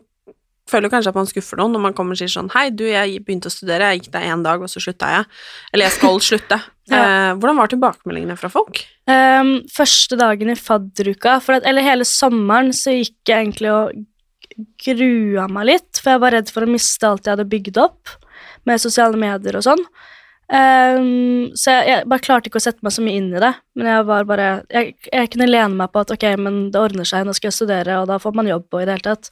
føler 0.69 0.89
kanskje 0.89 1.11
at 1.13 1.17
man 1.17 1.27
skuffer 1.29 1.59
noen 1.59 1.75
når 1.75 1.83
man 1.83 1.95
kommer 1.97 2.15
og 2.15 2.19
sier 2.21 2.31
sånn 2.31 2.49
Hei, 2.55 2.69
du, 2.73 2.85
jeg 2.89 3.19
begynte 3.25 3.51
å 3.51 3.53
studere, 3.53 3.91
jeg 3.93 4.03
gikk 4.03 4.15
der 4.15 4.27
én 4.31 4.45
dag, 4.45 4.63
og 4.63 4.71
så 4.71 4.81
slutta 4.81 5.11
jeg. 5.13 5.27
Eller 5.73 5.89
jeg 5.89 5.99
skal 5.99 6.23
slutte. 6.23 6.61
Ja. 6.85 6.99
eh, 7.01 7.31
hvordan 7.41 7.57
var 7.57 7.69
tilbakemeldingene 7.71 8.35
fra 8.37 8.45
folk? 8.53 8.83
Um, 9.09 9.63
første 9.73 10.19
dagen 10.19 10.51
i 10.53 10.57
fadderuka, 10.59 11.39
for 11.41 11.57
at, 11.57 11.65
eller 11.65 11.81
hele 11.81 12.05
sommeren, 12.05 12.69
så 12.77 12.93
gikk 12.93 13.25
jeg 13.25 13.47
egentlig 13.47 13.71
og 13.73 14.03
grua 14.85 15.47
meg 15.49 15.65
litt, 15.71 15.97
for 15.97 16.13
jeg 16.13 16.21
var 16.21 16.35
redd 16.37 16.51
for 16.53 16.61
å 16.61 16.69
miste 16.69 17.09
alt 17.09 17.25
jeg 17.25 17.33
hadde 17.33 17.47
bygd 17.49 17.79
opp 17.81 18.13
med 18.69 18.83
sosiale 18.83 19.17
medier 19.17 19.57
og 19.57 19.65
sånn. 19.65 19.81
Um, 20.45 21.49
så 21.57 21.73
jeg, 21.73 21.87
jeg 21.89 22.09
bare 22.11 22.21
klarte 22.21 22.51
ikke 22.51 22.61
å 22.61 22.65
sette 22.67 22.85
meg 22.85 22.93
så 22.93 23.01
mye 23.01 23.17
inn 23.17 23.31
i 23.33 23.41
det, 23.41 23.49
men 23.73 23.87
jeg 23.89 24.03
var 24.05 24.27
bare 24.29 24.49
Jeg, 24.69 24.91
jeg 25.09 25.31
kunne 25.33 25.47
lene 25.49 25.73
meg 25.79 25.89
på 25.89 26.03
at 26.05 26.13
ok, 26.13 26.25
men 26.37 26.59
det 26.69 26.83
ordner 26.83 27.07
seg, 27.09 27.25
nå 27.25 27.33
skal 27.33 27.49
jeg 27.49 27.57
studere, 27.57 27.97
og 28.03 28.11
da 28.11 28.19
får 28.21 28.37
man 28.37 28.51
jobb 28.51 28.67
og 28.69 28.83
i 28.83 28.85
det 28.85 28.99
hele 28.99 29.07
tatt. 29.07 29.31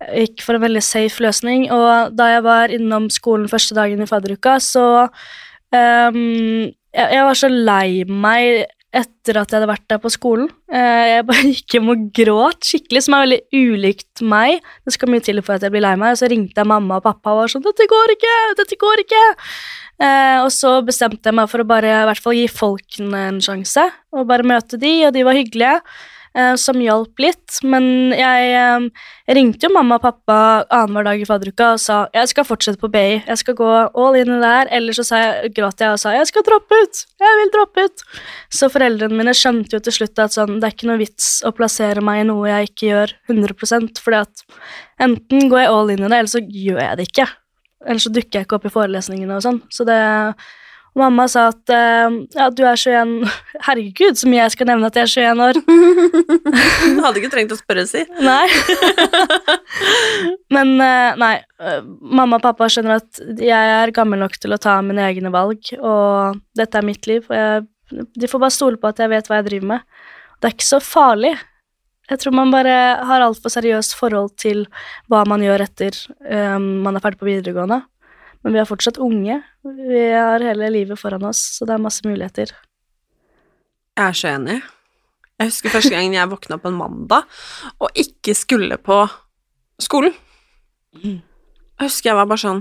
Gikk 0.00 0.40
for 0.40 0.56
en 0.56 0.64
veldig 0.64 0.80
safe 0.80 1.20
løsning, 1.20 1.66
og 1.74 2.14
da 2.16 2.30
jeg 2.34 2.44
var 2.46 2.72
innom 2.72 3.10
skolen 3.12 3.50
første 3.52 3.76
dagen 3.76 4.00
i 4.00 4.08
fadderuka, 4.08 4.54
så 4.64 4.84
um, 5.04 6.20
jeg, 6.96 7.08
jeg 7.12 7.24
var 7.26 7.36
så 7.36 7.50
lei 7.52 8.04
meg 8.08 8.64
etter 8.90 9.38
at 9.38 9.52
jeg 9.52 9.60
hadde 9.60 9.68
vært 9.70 9.84
der 9.92 10.00
på 10.02 10.10
skolen. 10.10 10.48
Uh, 10.72 11.04
jeg 11.06 11.26
bare 11.28 11.50
gikk 11.52 11.76
hjem 11.76 11.92
og 11.92 12.06
gråt 12.16 12.64
skikkelig, 12.66 13.02
som 13.04 13.18
er 13.18 13.26
veldig 13.26 13.60
ulikt 13.60 14.24
meg. 14.24 14.64
Det 14.88 14.96
skal 14.96 15.12
mye 15.12 15.24
til 15.26 15.42
for 15.44 15.58
at 15.58 15.66
jeg 15.66 15.74
blir 15.74 15.84
lei 15.84 15.92
meg, 16.00 16.16
og 16.16 16.22
så 16.22 16.30
ringte 16.32 16.64
jeg 16.64 16.70
mamma 16.72 16.98
og 16.98 17.04
pappa 17.04 17.34
og 17.34 17.42
var 17.42 17.52
sånn 17.52 17.66
'Dette 17.66 17.86
går 17.90 18.14
ikke! 18.16 18.38
Dette 18.62 18.80
går 18.80 19.04
ikke!' 19.04 19.26
Uh, 20.00 20.46
og 20.46 20.50
så 20.56 20.78
bestemte 20.80 21.28
jeg 21.28 21.36
meg 21.36 21.50
for 21.52 21.60
å 21.60 21.68
bare 21.68 21.92
i 21.92 22.08
hvert 22.08 22.24
fall 22.24 22.38
gi 22.38 22.46
folkene 22.48 23.26
en 23.34 23.42
sjanse, 23.44 23.84
og 24.16 24.24
bare 24.32 24.48
møte 24.48 24.80
de, 24.80 24.94
og 25.04 25.12
de 25.12 25.26
var 25.28 25.36
hyggelige. 25.36 25.76
Eh, 26.36 26.54
som 26.60 26.78
hjalp 26.82 27.22
litt, 27.22 27.58
men 27.66 28.12
jeg 28.16 28.52
eh, 28.56 28.86
ringte 29.36 29.66
jo 29.66 29.72
mamma 29.74 29.98
og 29.98 30.04
pappa 30.04 30.38
annenhver 30.66 31.08
dag 31.08 31.22
i 31.22 31.28
fadderuka 31.28 31.72
og 31.74 31.82
sa 31.82 31.98
jeg 32.16 32.30
skal 32.32 32.46
fortsette 32.48 32.80
på 32.82 32.90
BI, 32.92 33.20
jeg 33.26 33.40
skal 33.42 33.56
gå 33.58 33.70
all 33.70 34.18
in 34.20 34.32
her, 34.42 34.70
eller 34.74 34.96
så 34.96 35.06
jeg, 35.08 35.52
gråt 35.56 35.82
jeg 35.82 35.94
og 35.94 36.00
sa 36.02 36.14
jeg 36.16 36.30
skal 36.30 36.46
droppe 36.46 36.80
ut, 36.84 37.02
jeg 37.24 37.40
vil 37.42 37.52
droppe 37.56 37.86
ut. 37.88 38.06
Så 38.60 38.70
foreldrene 38.72 39.20
mine 39.20 39.34
skjønte 39.36 39.78
jo 39.78 39.82
til 39.84 39.98
slutt 40.00 40.22
at 40.22 40.36
sånn, 40.36 40.58
det 40.60 40.70
er 40.70 40.76
ikke 40.76 40.90
noe 40.90 41.00
vits 41.02 41.32
å 41.46 41.54
plassere 41.56 42.04
meg 42.04 42.24
i 42.24 42.30
noe 42.30 42.48
jeg 42.50 42.72
ikke 42.72 42.90
gjør 42.92 43.16
100% 43.32 44.00
fordi 44.04 44.22
at 44.24 44.46
enten 45.00 45.50
går 45.50 45.64
jeg 45.64 45.74
all 45.74 45.92
in 45.92 46.04
i 46.04 46.08
det, 46.08 46.16
eller 46.16 46.32
så 46.32 46.42
gjør 46.44 46.82
jeg 46.84 46.98
det 47.00 47.10
ikke. 47.10 47.30
Eller 47.88 48.02
så 48.02 48.12
dukker 48.12 48.40
jeg 48.40 48.46
ikke 48.46 48.58
opp 48.58 48.66
i 48.68 48.72
forelesningene 48.74 49.38
og 49.38 49.44
sånn. 49.44 49.62
Så 49.72 49.86
det 49.88 50.00
og 50.90 51.02
mamma 51.04 51.26
sa 51.30 51.46
at 51.52 51.70
eh, 51.70 52.16
ja, 52.34 52.48
du 52.50 52.62
er 52.66 52.78
21 52.80 53.28
Herregud, 53.66 54.18
så 54.18 54.30
mye 54.30 54.40
jeg 54.42 54.54
skal 54.56 54.70
nevne 54.72 54.90
at 54.90 54.98
jeg 54.98 55.06
er 55.06 55.34
21 55.34 55.44
år. 55.46 55.60
Du 56.96 57.02
hadde 57.04 57.20
ikke 57.20 57.32
trengt 57.32 57.54
å 57.54 57.58
spørre, 57.58 57.84
si. 57.88 58.02
Nei. 58.30 58.46
Men 60.50 60.72
eh, 60.82 61.18
nei. 61.20 61.34
eh, 61.62 61.82
Mamma 62.00 62.40
og 62.40 62.44
pappa 62.44 62.68
skjønner 62.72 62.98
at 62.98 63.20
jeg 63.38 63.74
er 63.76 63.94
gammel 63.94 64.22
nok 64.24 64.34
til 64.40 64.54
å 64.56 64.60
ta 64.60 64.80
mine 64.84 65.04
egne 65.06 65.30
valg, 65.34 65.70
og 65.78 66.40
dette 66.58 66.80
er 66.80 66.86
mitt 66.86 67.06
liv. 67.10 67.28
Og 67.30 67.38
jeg, 67.38 67.68
de 68.18 68.30
får 68.30 68.42
bare 68.42 68.56
stole 68.56 68.80
på 68.80 68.90
at 68.90 69.02
jeg 69.02 69.12
vet 69.12 69.30
hva 69.30 69.40
jeg 69.40 69.48
driver 69.50 69.72
med. 69.76 70.02
Det 70.40 70.50
er 70.50 70.56
ikke 70.56 70.70
så 70.72 70.82
farlig. 70.82 71.34
Jeg 72.10 72.18
tror 72.18 72.34
man 72.34 72.50
bare 72.50 72.74
har 73.06 73.22
altfor 73.22 73.52
seriøst 73.54 73.94
forhold 73.98 74.32
til 74.40 74.64
hva 75.10 75.22
man 75.30 75.44
gjør 75.44 75.62
etter 75.62 75.94
um, 76.26 76.80
man 76.82 76.98
er 76.98 77.04
ferdig 77.04 77.20
på 77.20 77.28
videregående. 77.28 77.84
Men 78.44 78.56
vi 78.56 78.60
er 78.62 78.68
fortsatt 78.68 79.00
unge. 79.02 79.40
Vi 79.64 80.02
har 80.14 80.42
hele 80.44 80.70
livet 80.72 81.00
foran 81.00 81.26
oss, 81.28 81.42
så 81.56 81.68
det 81.68 81.76
er 81.76 81.82
masse 81.84 82.04
muligheter. 82.06 82.52
Jeg 83.98 84.06
er 84.06 84.16
så 84.16 84.30
enig. 84.32 84.60
Jeg 85.40 85.50
husker 85.50 85.72
første 85.72 85.92
gangen 85.94 86.14
jeg 86.16 86.28
våkna 86.28 86.58
på 86.60 86.68
en 86.68 86.76
mandag 86.76 87.24
og 87.80 87.96
ikke 87.96 88.34
skulle 88.36 88.76
på 88.76 88.98
skolen. 89.80 90.12
Jeg 90.92 91.86
husker 91.86 92.10
jeg 92.10 92.18
var 92.18 92.28
bare 92.28 92.42
sånn 92.42 92.60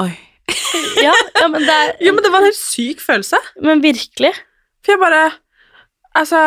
Oi. 0.00 0.12
Ja, 1.02 1.12
ja 1.12 1.48
men 1.50 1.66
det 1.66 1.74
er 1.74 1.90
Jo, 2.06 2.14
men 2.14 2.24
det 2.24 2.30
var 2.32 2.40
en 2.40 2.48
helt 2.48 2.56
syk 2.56 3.02
følelse. 3.04 3.36
Men 3.60 3.82
virkelig. 3.84 4.32
For 4.80 4.94
jeg 4.94 5.02
bare 5.02 5.26
Altså 6.16 6.40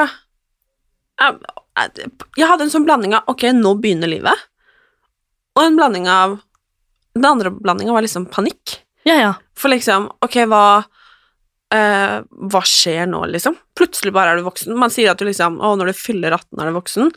jeg, 1.22 2.10
jeg 2.38 2.50
hadde 2.50 2.66
en 2.66 2.74
sånn 2.74 2.88
blanding 2.88 3.14
av 3.18 3.30
Ok, 3.32 3.46
nå 3.56 3.76
begynner 3.82 4.10
livet, 4.10 4.48
og 5.54 5.64
en 5.64 5.78
blanding 5.78 6.10
av 6.10 6.40
Den 7.14 7.26
andre 7.30 7.52
blandinga 7.54 7.94
var 7.94 8.02
liksom 8.06 8.26
panikk. 8.32 8.80
Ja, 9.06 9.16
ja. 9.20 9.32
For 9.60 9.70
liksom, 9.74 10.08
ok, 10.24 10.38
hva 10.50 10.64
eh, 11.76 12.22
Hva 12.50 12.62
skjer 12.68 13.06
nå, 13.12 13.26
liksom? 13.34 13.58
Plutselig 13.78 14.14
bare 14.16 14.34
er 14.34 14.40
du 14.42 14.46
voksen. 14.48 14.74
Man 14.80 14.94
sier 14.94 15.12
at 15.12 15.20
du 15.22 15.28
liksom 15.28 15.60
Å, 15.62 15.74
når 15.80 15.92
du 15.92 16.00
fyller 16.00 16.34
18, 16.38 16.62
er 16.64 16.72
du 16.72 16.78
voksen. 16.80 17.12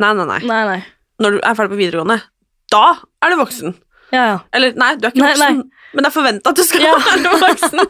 Nei, 0.00 0.12
nei, 0.16 0.26
nei. 0.32 0.40
Nei, 0.48 0.62
nei. 0.72 0.80
Når 1.20 1.36
du 1.36 1.42
er 1.44 1.56
ferdig 1.58 1.74
på 1.74 1.80
videregående, 1.82 2.16
da 2.72 2.84
er 3.20 3.34
du 3.34 3.40
voksen. 3.42 3.74
Ja, 4.10 4.22
ja. 4.26 4.38
Eller, 4.56 4.72
nei, 4.80 4.94
du 4.98 5.04
er 5.06 5.12
ikke 5.12 5.22
Nei, 5.22 5.34
voksen, 5.36 5.60
men 5.94 6.02
det 6.02 6.08
er 6.08 6.14
forventa 6.14 6.50
at 6.50 6.58
du 6.58 6.64
skal 6.66 6.82
Ja. 6.88 6.94
være 7.04 7.34
voksen. 7.44 7.84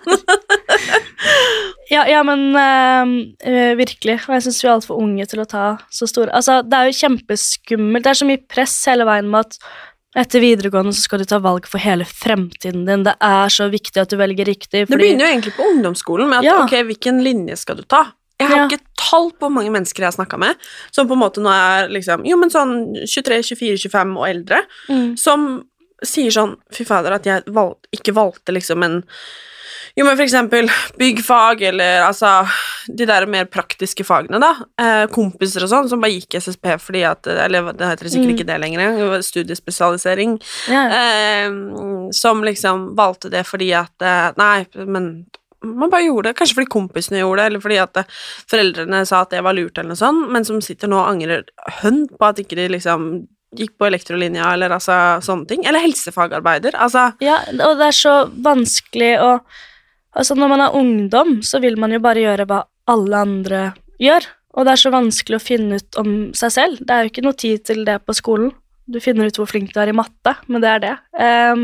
Ja, 1.90 2.04
ja 2.06 2.20
men 2.23 2.54
eh, 2.54 3.73
virkelig. 3.78 4.20
Og 4.28 4.35
jeg 4.37 4.44
syns 4.47 4.61
vi 4.62 4.68
er 4.68 4.75
altfor 4.76 5.00
unge 5.02 5.25
til 5.30 5.40
å 5.42 5.47
ta 5.50 5.64
så 5.92 6.06
store 6.06 6.30
Altså, 6.38 6.61
det 6.62 6.76
er 6.78 6.87
jo 6.90 6.99
kjempeskummelt. 7.00 8.04
Det 8.06 8.12
er 8.12 8.20
så 8.20 8.28
mye 8.28 8.42
press 8.50 8.76
hele 8.87 9.06
veien 9.09 9.26
med 9.32 9.49
at 9.49 9.59
etter 10.17 10.40
videregående 10.43 10.93
så 10.93 11.05
skal 11.07 11.21
du 11.23 11.25
ta 11.31 11.38
valg 11.38 11.67
for 11.71 11.79
hele 11.79 12.05
fremtiden 12.05 12.87
din. 12.88 13.05
Det 13.07 13.14
er 13.23 13.49
så 13.49 13.69
viktig 13.71 14.00
at 14.02 14.11
du 14.11 14.17
velger 14.17 14.45
riktig. 14.49 14.87
Det 14.88 14.88
begynner 14.99 15.26
jo 15.26 15.33
egentlig 15.35 15.55
på 15.57 15.69
ungdomsskolen 15.71 16.29
med 16.29 16.38
at 16.38 16.45
Ja. 16.45 16.64
ok, 16.64 16.71
hvilken 16.90 17.23
linje 17.23 17.57
skal 17.57 17.76
du 17.76 17.83
ta? 17.83 18.12
Jeg 18.40 18.49
har 18.49 18.57
Ja. 18.57 18.69
ikke 18.69 18.81
tall 18.97 19.31
på 19.33 19.38
hvor 19.47 19.50
mange 19.52 19.71
mennesker 19.71 20.00
jeg 20.00 20.12
har 20.12 20.25
snakka 20.25 20.38
med 20.38 20.57
som 20.90 21.07
på 21.07 21.12
en 21.12 21.19
måte 21.21 21.38
nå 21.45 21.50
er 21.50 21.88
liksom 21.88 22.25
Jo, 22.26 22.37
men 22.38 22.49
sånn 22.50 22.95
23, 23.07 23.43
24, 23.45 23.76
25 23.76 24.17
og 24.17 24.26
eldre, 24.29 24.62
Mm. 24.88 25.19
som 25.19 25.64
sier 26.07 26.30
sånn 26.35 26.57
Fy 26.73 26.85
fader, 26.88 27.12
at 27.19 27.26
jeg 27.28 27.42
valg, 27.52 27.76
ikke 27.92 28.14
valgte 28.16 28.52
liksom 28.57 28.83
en 28.87 29.00
Jo, 29.97 30.04
men 30.07 30.14
for 30.14 30.23
eksempel 30.23 30.69
byggfag, 31.00 31.62
eller 31.73 32.04
altså 32.07 32.47
de 32.87 33.07
der 33.07 33.26
mer 33.26 33.49
praktiske 33.50 34.04
fagene, 34.07 34.38
da. 34.40 34.52
Eh, 34.80 35.07
kompiser 35.11 35.64
og 35.66 35.71
sånn, 35.73 35.88
som 35.90 36.00
bare 36.00 36.14
gikk 36.14 36.37
SSP 36.38 36.76
fordi 36.78 37.02
at 37.09 37.26
Eller 37.26 37.73
det 37.73 37.88
heter 37.88 38.07
sikkert 38.09 38.30
Mm. 38.30 38.37
ikke 38.37 38.47
det 38.47 38.61
lenger, 38.62 39.23
studiespesialisering. 39.26 40.38
Yeah. 40.69 40.95
Eh, 40.95 42.11
som 42.12 42.42
liksom 42.47 42.95
valgte 42.97 43.30
det 43.30 43.45
fordi 43.47 43.73
at 43.75 44.00
eh, 44.00 44.30
Nei, 44.38 44.66
men 44.87 45.26
man 45.62 45.90
bare 45.90 46.07
gjorde 46.07 46.30
det. 46.30 46.37
Kanskje 46.38 46.54
fordi 46.57 46.71
kompisene 46.73 47.21
gjorde 47.21 47.42
det, 47.42 47.47
eller 47.50 47.61
fordi 47.61 47.80
at 47.83 47.97
eh, 48.00 48.04
foreldrene 48.49 49.02
sa 49.07 49.21
at 49.26 49.30
det 49.35 49.42
var 49.45 49.52
lurt, 49.59 49.76
eller 49.76 49.90
noe 49.92 50.00
sånt, 50.00 50.30
men 50.33 50.47
som 50.47 50.62
sitter 50.64 50.88
nå 50.88 50.97
og 51.02 51.11
angrer 51.11 51.45
hønt 51.83 52.14
på 52.16 52.30
at 52.30 52.38
ikke 52.40 52.57
de 52.57 52.69
liksom 52.78 53.11
gikk 53.57 53.75
på 53.78 53.88
elektrolinja, 53.88 54.52
eller 54.54 54.76
altså 54.76 54.97
sånne 55.25 55.49
ting. 55.50 55.64
Eller 55.66 55.83
helsefagarbeider. 55.85 56.76
Altså 56.78 57.11
Ja, 57.23 57.40
og 57.66 57.80
det 57.80 57.90
er 57.90 57.99
så 57.99 58.14
vanskelig 58.30 59.16
å 59.25 59.35
Altså, 60.11 60.35
når 60.35 60.49
man 60.50 60.61
er 60.64 60.75
ungdom, 60.75 61.37
så 61.47 61.61
vil 61.62 61.76
man 61.78 61.92
jo 61.95 62.00
bare 62.02 62.19
gjøre 62.19 62.42
hva 62.50 62.64
alle 62.90 63.19
andre 63.23 63.61
gjør. 64.02 64.25
Og 64.59 64.66
det 64.66 64.73
er 64.73 64.80
så 64.83 64.90
vanskelig 64.90 65.38
å 65.38 65.45
finne 65.45 65.78
ut 65.78 65.99
om 66.00 66.09
seg 66.35 66.50
selv. 66.50 66.80
Det 66.83 66.90
er 66.90 67.04
jo 67.04 67.12
ikke 67.12 67.23
noe 67.23 67.38
tid 67.38 67.62
til 67.69 67.85
det 67.87 68.00
på 68.02 68.16
skolen. 68.19 68.50
Du 68.90 68.99
finner 68.99 69.30
ut 69.30 69.38
hvor 69.38 69.47
flink 69.47 69.71
du 69.71 69.78
er 69.78 69.92
i 69.92 69.95
matte, 69.95 70.35
men 70.50 70.64
det 70.64 70.73
er 70.73 70.83
det. 70.83 70.92
Um, 71.14 71.62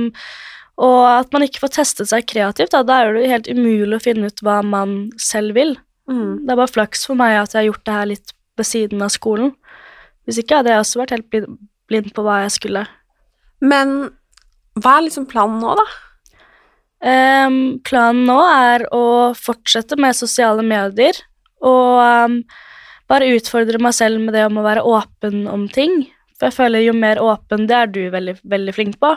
og 0.86 1.00
at 1.08 1.34
man 1.34 1.42
ikke 1.46 1.64
får 1.64 1.74
testet 1.80 2.12
seg 2.12 2.28
kreativt, 2.30 2.70
da, 2.70 2.84
da 2.86 3.00
er 3.00 3.16
det 3.16 3.24
jo 3.24 3.34
helt 3.34 3.50
umulig 3.50 3.98
å 3.98 4.04
finne 4.04 4.30
ut 4.30 4.42
hva 4.46 4.60
man 4.62 4.96
selv 5.18 5.56
vil. 5.58 5.74
mm. 6.06 6.46
Det 6.46 6.52
er 6.52 6.60
bare 6.60 6.74
flaks 6.76 7.06
for 7.08 7.18
meg 7.18 7.40
at 7.40 7.54
jeg 7.56 7.64
har 7.64 7.70
gjort 7.72 7.86
det 7.88 7.98
her 7.98 8.10
litt 8.12 8.36
ved 8.56 8.68
siden 8.70 9.02
av 9.02 9.10
skolen. 9.10 9.56
Hvis 10.26 10.38
ikke 10.42 10.60
hadde 10.60 10.70
jeg 10.70 10.84
også 10.84 11.02
vært 11.02 11.16
helt 11.16 11.30
blind, 11.90 12.12
på 12.14 12.24
hva 12.26 12.42
jeg 12.44 12.56
skulle. 12.56 12.86
Men 13.64 13.96
hva 14.76 14.98
er 14.98 15.06
liksom 15.06 15.28
planen 15.30 15.62
nå, 15.62 15.76
da? 15.78 15.86
Um, 17.06 17.58
planen 17.84 18.24
nå 18.28 18.38
er 18.40 18.86
å 18.94 19.32
fortsette 19.36 19.98
med 20.00 20.16
sosiale 20.16 20.64
medier 20.64 21.18
og 21.60 22.00
um, 22.00 22.38
bare 23.06 23.28
utfordre 23.36 23.78
meg 23.82 23.94
selv 23.94 24.22
med 24.22 24.34
det 24.34 24.46
om 24.48 24.58
å 24.58 24.64
være 24.64 24.84
åpen 24.86 25.44
om 25.50 25.66
ting. 25.72 26.06
For 26.36 26.48
jeg 26.48 26.56
føler 26.56 26.84
jo 26.84 26.96
mer 26.96 27.20
åpen, 27.22 27.68
det 27.68 27.76
er 27.76 27.92
du 27.92 28.02
veldig, 28.12 28.38
veldig 28.44 28.74
flink 28.76 28.98
på. 29.00 29.12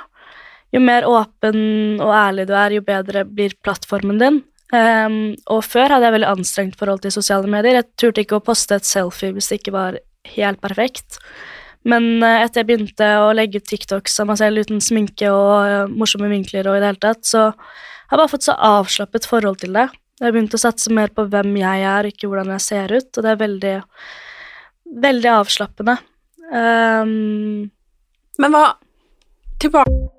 Jo 0.75 0.81
mer 0.83 1.07
åpen 1.09 1.97
og 1.97 2.13
ærlig 2.13 2.45
du 2.49 2.53
er, 2.53 2.75
jo 2.77 2.85
bedre 2.85 3.25
blir 3.25 3.55
plattformen 3.65 4.21
din. 4.21 4.41
Um, 4.69 5.33
og 5.49 5.63
før 5.65 5.95
hadde 5.95 6.05
jeg 6.05 6.15
veldig 6.19 6.29
anstrengt 6.29 6.77
forhold 6.79 7.01
til 7.03 7.15
sosiale 7.15 7.49
medier. 7.49 7.79
Jeg 7.79 7.89
turte 7.97 8.23
ikke 8.23 8.37
å 8.37 8.45
poste 8.45 8.77
et 8.77 8.87
selfie 8.87 9.33
hvis 9.33 9.49
det 9.49 9.63
ikke 9.63 9.75
var 9.75 9.97
helt 10.35 10.61
perfekt. 10.61 11.17
Men 11.87 12.23
eh, 12.25 12.43
etter 12.43 12.61
jeg 12.61 12.69
begynte 12.69 13.07
å 13.23 13.31
legge 13.35 13.61
ut 13.61 13.69
TikToks 13.69 14.19
av 14.19 14.29
meg 14.31 14.39
selv 14.41 14.65
uten 14.65 14.81
sminke 14.83 15.31
og 15.31 15.53
eh, 15.63 15.93
morsomme 15.93 16.31
vinkler 16.31 16.67
og 16.67 16.77
i 16.77 16.83
det 16.83 16.91
hele 16.91 17.03
tatt, 17.05 17.23
så 17.27 17.45
har 17.49 18.17
jeg 18.17 18.21
bare 18.21 18.33
fått 18.33 18.47
så 18.49 18.57
avslappet 18.69 19.27
forhold 19.29 19.61
til 19.61 19.77
det. 19.77 19.87
Jeg 20.19 20.27
har 20.27 20.35
begynt 20.35 20.57
å 20.57 20.59
satse 20.59 20.91
mer 20.91 21.13
på 21.15 21.23
hvem 21.31 21.53
jeg 21.61 21.87
er, 21.87 22.09
ikke 22.09 22.27
hvordan 22.27 22.51
jeg 22.57 22.65
ser 22.65 22.91
ut, 22.91 23.07
og 23.07 23.23
det 23.23 23.31
er 23.31 23.39
veldig, 23.39 23.75
veldig 25.05 25.31
avslappende. 25.37 25.95
Um, 26.49 27.69
Men 28.41 28.55
hva 28.55 28.63
Tilbake 29.59 30.18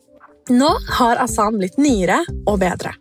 Nå 0.49 0.69
har 0.97 1.21
Asan 1.21 1.59
blitt 1.59 1.77
nyere 1.77 2.23
og 2.49 2.59
bedre. 2.63 2.95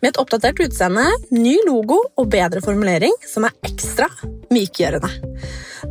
Med 0.00 0.14
et 0.14 0.20
oppdatert 0.20 0.62
utseende, 0.64 1.04
ny 1.34 1.58
logo 1.66 2.00
og 2.16 2.30
bedre 2.32 2.62
formulering 2.64 3.12
som 3.28 3.44
er 3.48 3.56
ekstra 3.68 4.08
mykgjørende. 4.54 5.10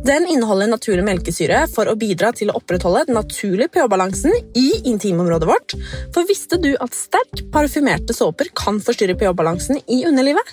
Den 0.06 0.26
inneholder 0.28 0.68
naturlig 0.70 1.04
melkesyre 1.06 1.64
for 1.72 1.88
å 1.88 1.96
bidra 1.98 2.32
til 2.36 2.50
å 2.50 2.56
opprettholde 2.58 3.06
den 3.08 3.16
naturlige 3.16 3.72
pH-balansen 3.74 4.34
i 4.58 4.66
intimområdet 4.90 5.48
vårt. 5.48 5.74
For 6.14 6.28
visste 6.28 6.58
du 6.62 6.72
at 6.82 6.94
sterk 6.94 7.42
parfymerte 7.54 8.14
såper 8.14 8.50
kan 8.56 8.78
forstyrre 8.84 9.16
pH-balansen 9.18 9.80
i 9.90 10.02
underlivet? 10.08 10.52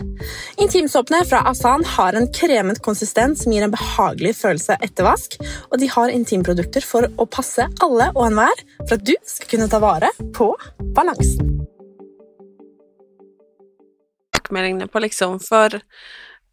Intimsåpene 0.64 1.24
fra 1.30 1.44
Asan 1.50 1.86
har 1.96 2.18
en 2.18 2.30
kremet 2.34 2.82
konsistens 2.86 3.44
som 3.44 3.54
gir 3.54 3.66
en 3.66 3.74
behagelig 3.74 4.36
følelse 4.40 4.78
etter 4.82 5.08
vask, 5.08 5.38
og 5.70 5.78
de 5.82 5.92
har 5.92 6.14
intimprodukter 6.14 6.86
for 6.86 7.10
å 7.18 7.28
passe 7.30 7.68
alle 7.84 8.10
og 8.16 8.26
enhver 8.30 8.66
for 8.84 8.98
at 8.98 9.06
du 9.06 9.14
skal 9.28 9.52
kunne 9.54 9.70
ta 9.72 9.82
vare 9.84 10.10
på 10.34 10.43
balansen. 10.98 11.56
Tilbakemeldingene 14.34 14.92
på 14.92 15.04
liksom 15.04 15.40
for 15.44 15.80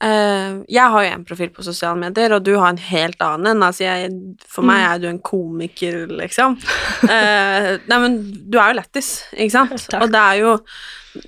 Uh, 0.01 0.65
Jeg 0.65 0.89
har 0.89 1.03
jo 1.05 1.09
en 1.13 1.25
profil 1.29 1.51
på 1.53 1.65
sosiale 1.65 1.99
medier, 2.01 2.33
og 2.33 2.45
du 2.45 2.55
har 2.57 2.71
en 2.73 2.81
helt 2.81 3.21
annen 3.21 3.51
en. 3.53 3.65
Altså 3.67 3.85
jeg, 3.85 4.09
for 4.49 4.65
meg 4.65 4.81
er 4.87 5.03
du 5.03 5.09
en 5.11 5.21
komiker, 5.21 6.07
liksom. 6.09 6.57
Uh, 7.05 7.77
nei, 7.91 7.99
men 7.99 8.17
du 8.49 8.57
er 8.57 8.73
jo 8.73 8.79
lættis, 8.79 9.11
ikke 9.37 9.53
sant? 9.53 9.77
Takk. 9.93 10.07
Og 10.07 10.15
det 10.15 10.23
er 10.23 10.41
jo 10.41 10.55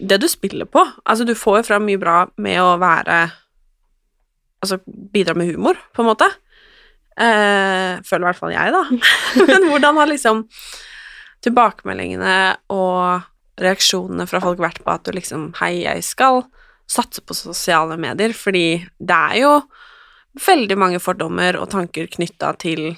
det 0.01 0.21
du 0.23 0.29
spiller 0.31 0.71
på. 0.71 0.87
Altså, 1.05 1.27
du 1.29 1.35
får 1.37 1.61
jo 1.61 1.69
fram 1.69 1.85
mye 1.85 2.01
bra 2.01 2.25
med 2.41 2.61
å 2.63 2.75
være 2.83 3.23
Altså 4.63 4.77
bidra 4.87 5.35
med 5.35 5.49
humor, 5.51 5.75
på 5.91 6.05
en 6.05 6.07
måte. 6.07 6.27
Uh, 7.19 7.99
føler 8.07 8.23
i 8.23 8.27
hvert 8.29 8.39
fall 8.39 8.53
jeg, 8.55 8.71
da. 8.71 8.83
Men 9.49 9.67
hvordan 9.67 9.99
har 9.99 10.07
liksom 10.07 10.45
tilbakemeldingene 11.43 12.57
og 12.73 13.29
reaksjonene 13.63 14.27
fra 14.31 14.41
folk 14.43 14.61
vært 14.63 14.83
på 14.83 14.93
at 14.93 15.07
du 15.07 15.15
liksom 15.17 15.51
Hei, 15.61 15.83
jeg 15.85 16.05
skal 16.07 16.45
satse 16.91 17.23
på 17.25 17.37
sosiale 17.37 17.97
medier, 18.01 18.35
fordi 18.37 18.83
det 18.99 19.17
er 19.17 19.39
jo 19.43 19.55
veldig 20.47 20.77
mange 20.81 21.01
fordommer 21.03 21.57
og 21.61 21.71
tanker 21.73 22.09
knytta 22.11 22.55
til 22.61 22.95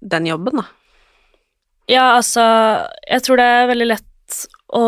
den 0.00 0.28
jobben, 0.28 0.62
da. 0.62 0.66
Ja, 1.90 2.04
altså 2.16 2.42
Jeg 3.10 3.24
tror 3.26 3.40
det 3.40 3.48
er 3.48 3.70
veldig 3.72 3.90
lett 3.90 4.38
å 4.76 4.84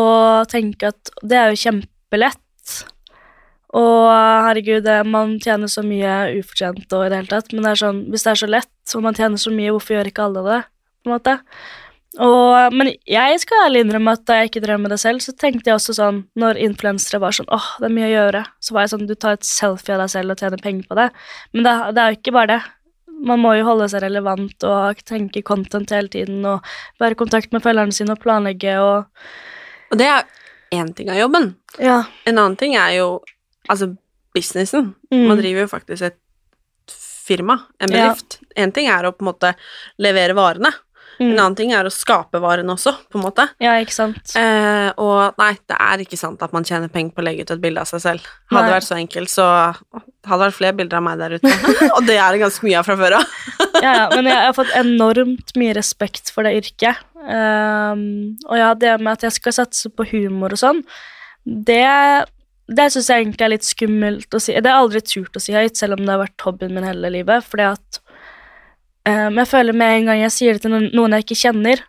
tenke 0.49 0.93
at 0.93 1.11
det 1.21 1.37
er 1.37 1.51
jo 1.51 1.59
kjempelett. 1.59 2.39
Og 3.73 4.05
herregud, 4.47 4.87
man 5.09 5.35
tjener 5.41 5.67
så 5.71 5.81
mye 5.85 6.37
ufortjent 6.37 6.93
og 6.93 7.05
i 7.05 7.09
det 7.09 7.19
hele 7.19 7.31
tatt, 7.31 7.49
men 7.51 7.65
det 7.65 7.73
sånn, 7.81 8.03
hvis 8.13 8.23
det 8.25 8.31
er 8.31 8.39
så 8.43 8.49
lett, 8.49 8.93
og 8.93 9.03
man 9.03 9.17
tjener 9.17 9.41
så 9.41 9.51
mye, 9.53 9.73
hvorfor 9.73 9.97
gjør 9.97 10.11
ikke 10.11 10.27
alle 10.29 10.45
det? 10.47 10.61
på 11.03 11.09
en 11.09 11.17
måte? 11.17 11.37
Og, 12.21 12.75
men 12.77 12.91
jeg 13.09 13.39
skal 13.41 13.65
ærlig 13.65 13.81
innrømme 13.87 14.13
at 14.13 14.21
da 14.29 14.37
jeg 14.37 14.51
ikke 14.51 14.61
drev 14.61 14.81
med 14.83 14.93
det 14.93 14.99
selv, 15.01 15.23
så 15.23 15.33
tenkte 15.33 15.71
jeg 15.71 15.79
også 15.79 15.95
sånn, 15.97 16.19
når 16.37 16.59
influensere 16.61 17.19
var 17.23 17.33
sånn 17.33 17.49
åh, 17.53 17.71
det 17.81 17.87
er 17.89 17.95
mye 17.95 18.09
å 18.09 18.13
gjøre, 18.13 18.43
så 18.61 18.75
var 18.75 18.85
jeg 18.85 18.91
sånn, 18.93 19.07
du 19.09 19.15
tar 19.17 19.39
et 19.39 19.47
selfie 19.47 19.95
av 19.95 20.03
deg 20.03 20.13
selv 20.13 20.35
og 20.35 20.43
tjener 20.43 20.61
penger 20.61 20.85
på 20.89 20.99
det. 20.99 21.07
Men 21.55 21.65
det, 21.65 21.73
det 21.97 22.03
er 22.03 22.13
jo 22.13 22.19
ikke 22.19 22.35
bare 22.35 22.51
det. 22.53 22.61
Man 23.23 23.41
må 23.41 23.55
jo 23.57 23.65
holde 23.65 23.87
seg 23.89 24.03
relevant 24.03 24.65
og 24.67 25.01
tenke 25.09 25.43
content 25.45 25.93
hele 25.95 26.11
tiden 26.11 26.45
og 26.49 26.69
være 27.01 27.17
i 27.17 27.19
kontakt 27.23 27.53
med 27.55 27.65
følgerne 27.65 27.95
sine 27.95 28.13
og 28.13 28.21
planlegge 28.21 28.77
og 28.81 29.25
Og 29.93 29.99
det 30.01 30.09
er 30.09 30.25
én 30.73 30.89
ting 30.97 31.09
av 31.13 31.19
jobben. 31.21 31.53
Ja. 31.81 32.03
En 32.29 32.37
annen 32.37 32.57
ting 32.59 32.75
er 32.77 32.97
jo 32.97 33.07
altså 33.69 33.93
businessen. 34.33 34.93
Mm. 35.13 35.27
Man 35.29 35.41
driver 35.41 35.65
jo 35.65 35.71
faktisk 35.71 36.09
et 36.09 36.19
firma, 37.23 37.59
en 37.79 37.93
bedrift. 37.93 38.39
Én 38.53 38.65
En 38.67 38.71
ting 38.71 38.89
er 38.91 39.05
å 39.05 39.13
på 39.15 39.23
en 39.23 39.31
måte 39.31 39.53
levere 40.01 40.35
varene. 40.37 40.73
En 41.19 41.27
Mm. 41.29 41.37
annen 41.39 41.55
ting 41.55 41.71
er 41.73 41.85
å 41.85 41.91
skape 41.93 42.39
varene 42.41 42.73
også, 42.73 42.93
på 43.11 43.19
en 43.19 43.23
måte. 43.25 43.47
Ja, 43.61 43.73
ikke 43.79 43.93
sant. 43.93 44.33
Eh, 44.35 44.89
og 44.97 45.35
nei, 45.37 45.51
det 45.69 45.77
er 45.79 45.97
ikke 46.01 46.17
sant 46.17 46.41
at 46.41 46.51
man 46.53 46.63
tjener 46.63 46.89
penger 46.89 47.13
på 47.13 47.21
å 47.21 47.25
legge 47.27 47.41
ut 47.45 47.51
et 47.51 47.61
bilde 47.61 47.79
av 47.81 47.85
seg 47.85 48.01
selv. 48.01 48.21
Hadde 48.51 48.65
det 48.71 48.75
vært 48.79 48.87
så 48.89 48.97
enkelt, 48.97 49.29
så 49.29 49.45
hadde 50.25 50.39
det 50.41 50.47
vært 50.49 50.57
flere 50.57 50.77
bilder 50.79 50.97
av 50.97 51.03
meg 51.03 51.17
der 51.21 51.35
ute. 51.37 51.53
og 51.95 52.05
det 52.07 52.17
er 52.17 52.31
det 52.33 52.41
ganske 52.41 52.65
mye 52.65 52.79
av 52.81 52.85
fra 52.89 52.97
før 52.97 53.17
av. 53.21 53.25
Ja, 53.83 53.93
ja, 53.97 54.03
men 54.15 54.25
jeg 54.29 54.37
har 54.37 54.53
fått 54.55 54.71
enormt 54.79 55.49
mye 55.59 55.73
respekt 55.75 56.29
for 56.31 56.43
det 56.47 56.53
yrket. 56.61 56.95
Um, 57.23 58.37
og 58.47 58.55
ja, 58.59 58.69
det 58.79 58.93
med 59.01 59.17
at 59.17 59.25
jeg 59.27 59.35
skal 59.39 59.55
satse 59.57 59.89
på 59.91 60.05
humor 60.11 60.53
og 60.55 60.59
sånn, 60.61 60.79
det, 61.43 61.83
det 62.71 62.85
syns 62.93 63.09
jeg 63.11 63.25
egentlig 63.25 63.43
er 63.47 63.51
litt 63.55 63.67
skummelt 63.67 64.37
å 64.37 64.39
si. 64.39 64.53
Det 64.55 64.63
har 64.69 64.77
jeg 64.77 64.85
aldri 64.85 65.01
turt 65.09 65.35
å 65.39 65.43
si 65.43 65.55
høyt, 65.55 65.75
selv 65.79 65.97
om 65.97 66.05
det 66.05 66.13
har 66.13 66.21
vært 66.23 66.45
hobbyen 66.47 66.73
min 66.77 66.87
hele 66.87 67.11
livet. 67.11 67.43
Fordi 67.43 67.65
at 67.73 67.99
ehm, 69.09 69.39
jeg 69.41 69.49
føler 69.51 69.77
med 69.77 69.97
en 69.97 70.11
gang 70.11 70.21
jeg 70.23 70.35
sier 70.35 70.57
det 70.57 70.63
til 70.65 70.75
noen, 70.75 71.17
jeg 71.17 71.25
ikke 71.25 71.41
kjenner, 71.43 71.83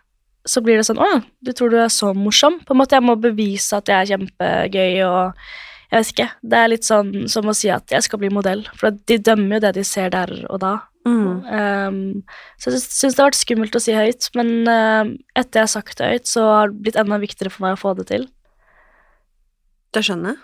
så 0.45 0.61
blir 0.61 0.77
det 0.77 0.85
sånn 0.85 1.01
Å, 1.01 1.11
du 1.41 1.53
tror 1.57 1.71
du 1.73 1.79
er 1.81 1.89
så 1.89 2.11
morsom? 2.13 2.59
På 2.67 2.75
en 2.75 2.77
måte 2.77 2.93
Jeg 2.93 3.01
må 3.01 3.15
bevise 3.17 3.79
at 3.79 3.89
jeg 3.89 3.97
er 3.97 4.11
kjempegøy 4.11 4.99
og 5.07 5.47
jeg 5.89 6.01
vet 6.01 6.11
ikke. 6.11 6.27
Det 6.41 6.57
er 6.59 6.69
litt 6.69 6.85
sånn 6.85 7.09
som 7.31 7.47
å 7.47 7.53
si 7.55 7.69
at 7.71 7.93
jeg 7.93 8.03
skal 8.03 8.19
bli 8.19 8.29
modell, 8.33 8.65
for 8.75 8.91
de 9.07 9.17
dømmer 9.21 9.57
jo 9.57 9.63
det 9.63 9.71
de 9.77 9.83
ser 9.87 10.09
der 10.11 10.31
og 10.49 10.59
da. 10.63 10.73
Um, 11.05 12.23
så 12.57 12.73
jeg 12.73 12.81
syns 12.81 13.13
det 13.13 13.21
har 13.21 13.29
vært 13.29 13.37
skummelt 13.37 13.77
å 13.77 13.81
si 13.83 13.93
høyt, 13.93 14.27
men 14.35 14.49
uh, 14.65 15.05
etter 15.37 15.61
jeg 15.61 15.67
har 15.67 15.71
sagt 15.71 16.01
det 16.01 16.09
høyt, 16.09 16.27
så 16.29 16.45
har 16.49 16.73
det 16.73 16.81
blitt 16.87 16.97
enda 16.99 17.21
viktigere 17.21 17.53
for 17.53 17.67
meg 17.67 17.77
å 17.77 17.79
få 17.79 17.93
det 17.99 18.07
til. 18.09 18.25
Det 19.95 20.03
skjønner 20.03 20.33
jeg. 20.33 20.41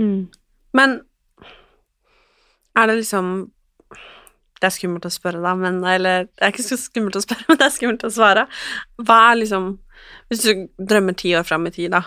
Mm. 0.00 0.22
Men 0.78 0.96
er 2.76 2.88
det 2.88 2.98
liksom 3.00 3.34
Det 4.56 4.68
er 4.68 4.74
skummelt 4.74 5.08
å 5.08 5.12
spørre, 5.12 5.42
da, 5.44 5.54
men 5.58 5.82
Eller 5.84 6.28
det 6.30 6.44
er 6.44 6.54
ikke 6.54 6.64
så 6.64 6.78
skummelt 6.80 7.18
å 7.18 7.24
spørre, 7.24 7.44
men 7.50 7.60
det 7.60 7.66
er 7.68 7.74
skummelt 7.74 8.06
å 8.08 8.12
svare. 8.12 8.46
Hva 9.02 9.18
er 9.30 9.40
liksom 9.42 9.72
Hvis 10.30 10.44
du 10.46 10.66
drømmer 10.76 11.16
ti 11.18 11.34
år 11.36 11.46
fram 11.48 11.66
i 11.68 11.74
tid, 11.74 11.94
da, 11.96 12.02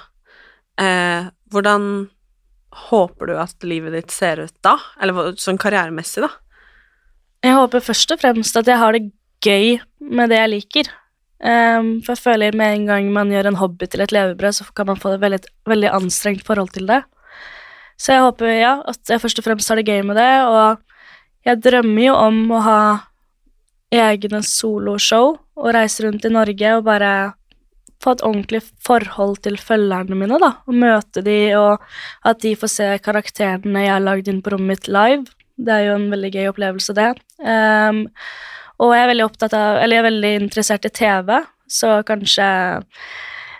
eh, 0.81 1.29
hvordan 1.53 2.09
håper 2.89 3.31
du 3.31 3.33
at 3.41 3.65
livet 3.65 3.95
ditt 3.97 4.13
ser 4.13 4.43
ut 4.45 4.55
da? 4.65 4.75
Eller 5.01 5.33
sånn 5.41 5.57
karrieremessig, 5.61 6.21
da? 6.25 6.29
Jeg 7.45 7.55
håper 7.55 7.83
først 7.83 8.11
og 8.13 8.21
fremst 8.21 8.57
at 8.59 8.67
jeg 8.67 8.79
har 8.81 8.95
det 8.95 9.07
gøy 9.45 9.79
med 10.11 10.31
det 10.31 10.41
jeg 10.41 10.51
liker. 10.53 10.89
Um, 11.39 12.01
for 12.03 12.17
jeg 12.17 12.23
føler 12.25 12.55
med 12.59 12.73
en 12.75 12.89
gang 12.89 13.13
man 13.15 13.31
gjør 13.31 13.47
en 13.53 13.59
hobby 13.61 13.87
til 13.87 14.03
et 14.03 14.11
levebrød, 14.11 14.57
så 14.57 14.65
kan 14.75 14.89
man 14.89 14.99
få 14.99 15.13
et 15.15 15.21
veldig, 15.23 15.39
veldig 15.71 15.91
anstrengt 15.95 16.43
forhold 16.47 16.73
til 16.75 16.89
det. 16.89 16.99
Så 17.99 18.15
jeg 18.15 18.25
håper 18.25 18.51
ja, 18.51 18.73
at 18.87 19.11
jeg 19.11 19.21
først 19.23 19.39
og 19.39 19.47
fremst 19.47 19.71
har 19.71 19.79
det 19.79 19.87
gøy 19.87 20.03
med 20.07 20.19
det, 20.19 20.31
og 20.47 20.83
jeg 21.49 21.61
drømmer 21.65 22.03
jo 22.03 22.15
om 22.15 22.39
å 22.53 22.61
ha 22.65 22.81
egne 23.89 24.41
soloshow 24.45 25.33
og 25.59 25.73
reise 25.73 26.05
rundt 26.05 26.27
i 26.27 26.33
Norge 26.33 26.75
og 26.77 26.85
bare 26.87 27.13
få 27.99 28.13
et 28.15 28.23
ordentlig 28.23 28.61
forhold 28.85 29.41
til 29.43 29.57
følgerne 29.59 30.15
mine, 30.15 30.37
da, 30.39 30.53
og 30.69 30.77
møte 30.79 31.23
de, 31.25 31.39
og 31.59 31.81
at 32.29 32.39
de 32.45 32.53
får 32.55 32.71
se 32.71 32.87
karakterene 33.03 33.83
jeg 33.83 33.91
har 33.91 34.05
lagd 34.05 34.29
inn 34.31 34.43
på 34.45 34.53
rommet 34.53 34.77
mitt 34.77 34.87
live. 34.87 35.25
Det 35.59 35.73
er 35.75 35.89
jo 35.89 35.97
en 35.97 36.07
veldig 36.13 36.29
gøy 36.31 36.47
opplevelse, 36.53 36.95
det. 36.95 37.09
Um, 37.43 38.05
og 38.79 38.93
jeg 38.95 39.03
er 39.03 39.11
veldig 39.11 39.25
opptatt 39.25 39.55
av, 39.57 39.81
eller 39.81 39.97
jeg 39.97 40.03
er 40.05 40.07
veldig 40.07 40.31
interessert 40.45 40.87
i 40.87 40.93
TV, 40.95 41.33
så 41.67 41.97
kanskje 42.07 42.47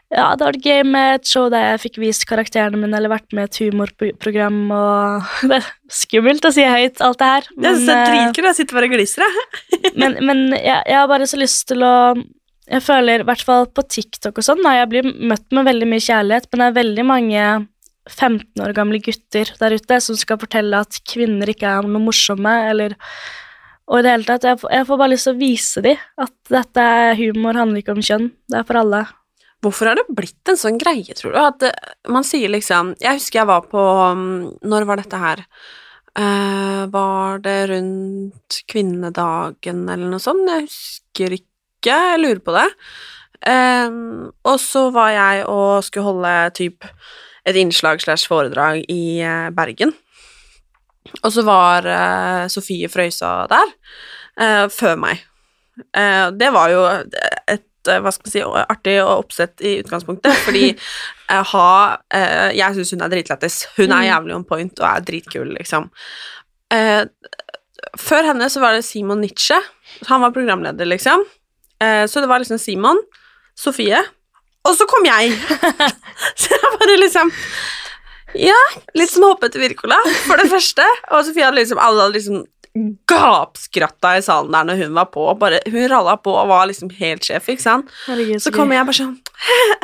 ja, 0.09 0.31
det 0.33 0.41
har 0.41 0.55
vært 0.55 0.65
gøy 0.65 0.79
med 0.89 1.19
et 1.19 1.29
show 1.29 1.51
der 1.53 1.67
jeg 1.67 1.81
fikk 1.83 1.99
vist 2.01 2.25
karakterene 2.29 2.79
mine, 2.81 2.97
eller 2.97 3.11
vært 3.11 3.29
med 3.35 3.45
i 3.45 3.49
et 3.51 3.59
humorprogram, 3.61 4.57
og 4.73 5.27
det 5.51 5.59
er 5.59 5.67
skummelt 5.93 6.47
å 6.49 6.53
si 6.55 6.65
høyt, 6.65 6.97
alt 7.05 7.19
det 7.21 7.29
her. 7.29 7.49
Synes 7.53 7.85
det 7.85 7.93
er 7.93 8.01
eh, 8.01 8.09
dritkult. 8.09 8.47
Jeg 8.49 8.57
sitter 8.57 8.79
bare 8.79 8.89
og 8.89 8.95
gliser, 8.95 9.25
jeg. 9.25 9.81
men, 10.01 10.17
men 10.25 10.45
jeg, 10.55 10.79
jeg 10.81 10.97
har 10.97 11.11
bare 11.11 11.29
så 11.29 11.39
lyst 11.41 11.67
til 11.69 11.85
å 11.85 11.95
Jeg 12.69 12.85
føler, 12.85 13.21
i 13.21 13.25
hvert 13.25 13.41
fall 13.45 13.67
på 13.73 13.81
TikTok 13.81 14.41
og 14.41 14.45
sånn, 14.45 14.63
da, 14.65 14.75
jeg 14.77 14.89
blir 14.91 15.11
møtt 15.29 15.47
med 15.53 15.69
veldig 15.69 15.89
mye 15.89 16.05
kjærlighet, 16.05 16.49
men 16.49 16.61
det 16.61 16.67
er 16.67 16.79
veldig 16.79 17.05
mange 17.09 17.45
15 18.09 18.65
år 18.65 18.73
gamle 18.77 19.01
gutter 19.05 19.53
der 19.61 19.77
ute 19.77 20.01
som 20.01 20.17
skal 20.17 20.41
fortelle 20.41 20.81
at 20.81 20.97
kvinner 21.05 21.49
ikke 21.53 21.69
er 21.69 21.85
noe 21.85 22.01
morsomme, 22.01 22.55
eller 22.69 22.97
Og 23.89 24.01
i 24.01 24.03
det 24.05 24.11
hele 24.13 24.25
tatt, 24.25 24.45
jeg, 24.45 24.61
jeg 24.69 24.85
får 24.85 25.01
bare 25.01 25.13
lyst 25.13 25.25
til 25.25 25.33
å 25.33 25.39
vise 25.39 25.81
dem 25.85 26.01
at 26.21 26.35
dette 26.49 26.89
er 26.97 27.15
humor 27.17 27.57
handler 27.57 27.81
ikke 27.81 27.97
om 27.97 28.05
kjønn, 28.05 28.29
det 28.49 28.61
er 28.61 28.69
for 28.69 28.81
alle. 28.81 29.05
Hvorfor 29.63 29.91
har 29.91 29.99
det 29.99 30.15
blitt 30.15 30.51
en 30.51 30.59
sånn 30.59 30.79
greie, 30.79 31.15
tror 31.17 31.35
du? 31.35 31.39
At 31.41 31.65
man 32.07 32.23
sier 32.27 32.51
liksom 32.51 32.93
Jeg 33.01 33.19
husker 33.19 33.41
jeg 33.41 33.49
var 33.49 33.65
på 33.67 33.81
um, 33.81 34.49
Når 34.63 34.87
var 34.87 35.01
dette 35.01 35.19
her? 35.19 35.43
Uh, 36.19 36.87
var 36.91 37.39
det 37.43 37.57
rundt 37.71 38.61
kvinnedagen 38.71 39.85
eller 39.87 40.09
noe 40.09 40.23
sånt? 40.23 40.47
Jeg 40.49 40.67
husker 40.67 41.35
ikke. 41.37 41.95
Jeg 41.95 42.19
lurer 42.19 42.43
på 42.43 42.55
det. 42.55 42.67
Uh, 43.39 44.27
og 44.47 44.57
så 44.63 44.89
var 44.95 45.13
jeg 45.15 45.45
og 45.47 45.83
skulle 45.87 46.07
holde 46.09 46.35
typ 46.57 46.87
et 47.47 47.59
innslag 47.59 48.01
slash 48.03 48.27
foredrag 48.29 48.83
i 48.91 49.21
eh, 49.25 49.47
Bergen. 49.55 49.93
Og 51.23 51.31
så 51.33 51.41
var 51.47 51.87
uh, 51.87 52.49
Sofie 52.51 52.89
Frøysa 52.91 53.31
der 53.49 53.71
eh, 54.39 54.65
før 54.73 54.99
meg. 54.99 55.23
Eh, 55.95 56.27
det 56.35 56.51
var 56.53 56.71
jo 56.73 56.83
et 56.89 57.15
eh, 57.53 57.65
hva 58.03 58.13
skal 58.13 58.27
man 58.27 58.33
si, 58.33 58.43
artig 58.61 58.95
og 59.03 59.25
oppsett 59.25 59.63
i 59.65 59.77
utgangspunktet, 59.81 60.35
fordi 60.45 60.65
eh, 61.33 61.55
eh, 61.55 62.49
jeg 62.57 62.77
syns 62.77 62.93
hun 62.95 63.05
er 63.05 63.13
dritlættis. 63.13 63.63
Hun 63.77 63.95
er 63.95 64.09
jævlig 64.11 64.37
on 64.37 64.45
point 64.47 64.83
og 64.83 64.87
er 64.91 65.07
dritkul, 65.07 65.55
liksom. 65.57 65.89
Eh, 66.73 67.03
før 67.99 68.29
henne 68.31 68.49
så 68.51 68.61
var 68.61 68.77
det 68.77 68.85
Simon 68.85 69.23
Nietzsche. 69.23 69.57
Han 70.11 70.21
var 70.21 70.35
programleder, 70.35 70.85
liksom. 70.85 71.25
Så 71.79 72.19
det 72.19 72.27
var 72.27 72.41
liksom 72.43 72.59
Simon, 72.59 72.97
Sofie, 73.55 74.01
og 74.67 74.75
så 74.75 74.87
kom 74.89 75.05
jeg. 75.07 75.33
så 76.39 76.55
jeg 76.55 76.73
bare 76.75 76.97
liksom 76.99 77.31
Ja, 78.37 78.57
litt 78.97 79.09
sånn 79.09 79.25
hoppet 79.25 79.55
til 79.55 79.63
Wirkola, 79.63 79.97
for 80.27 80.41
det 80.41 80.49
første. 80.55 80.85
Og 81.15 81.25
Sofie 81.27 81.47
hadde 81.47 81.61
liksom 81.61 81.81
Alle 81.81 82.05
hadde 82.05 82.17
liksom 82.19 82.43
gapskratta 83.09 84.11
i 84.17 84.21
salen 84.23 84.53
der 84.53 84.67
når 84.69 84.83
hun 84.83 84.93
var 84.95 85.07
på. 85.13 85.23
Bare, 85.41 85.59
hun 85.67 85.87
ralla 85.91 86.15
på 86.21 86.33
og 86.37 86.49
var 86.51 86.67
liksom 86.69 86.91
helt 86.99 87.25
sjef, 87.25 87.49
ikke 87.49 87.63
sant. 87.65 87.89
Herregud, 88.05 88.41
Så 88.43 88.53
kommer 88.55 88.77
jeg 88.77 88.87
bare 88.89 88.99
sånn 88.99 89.17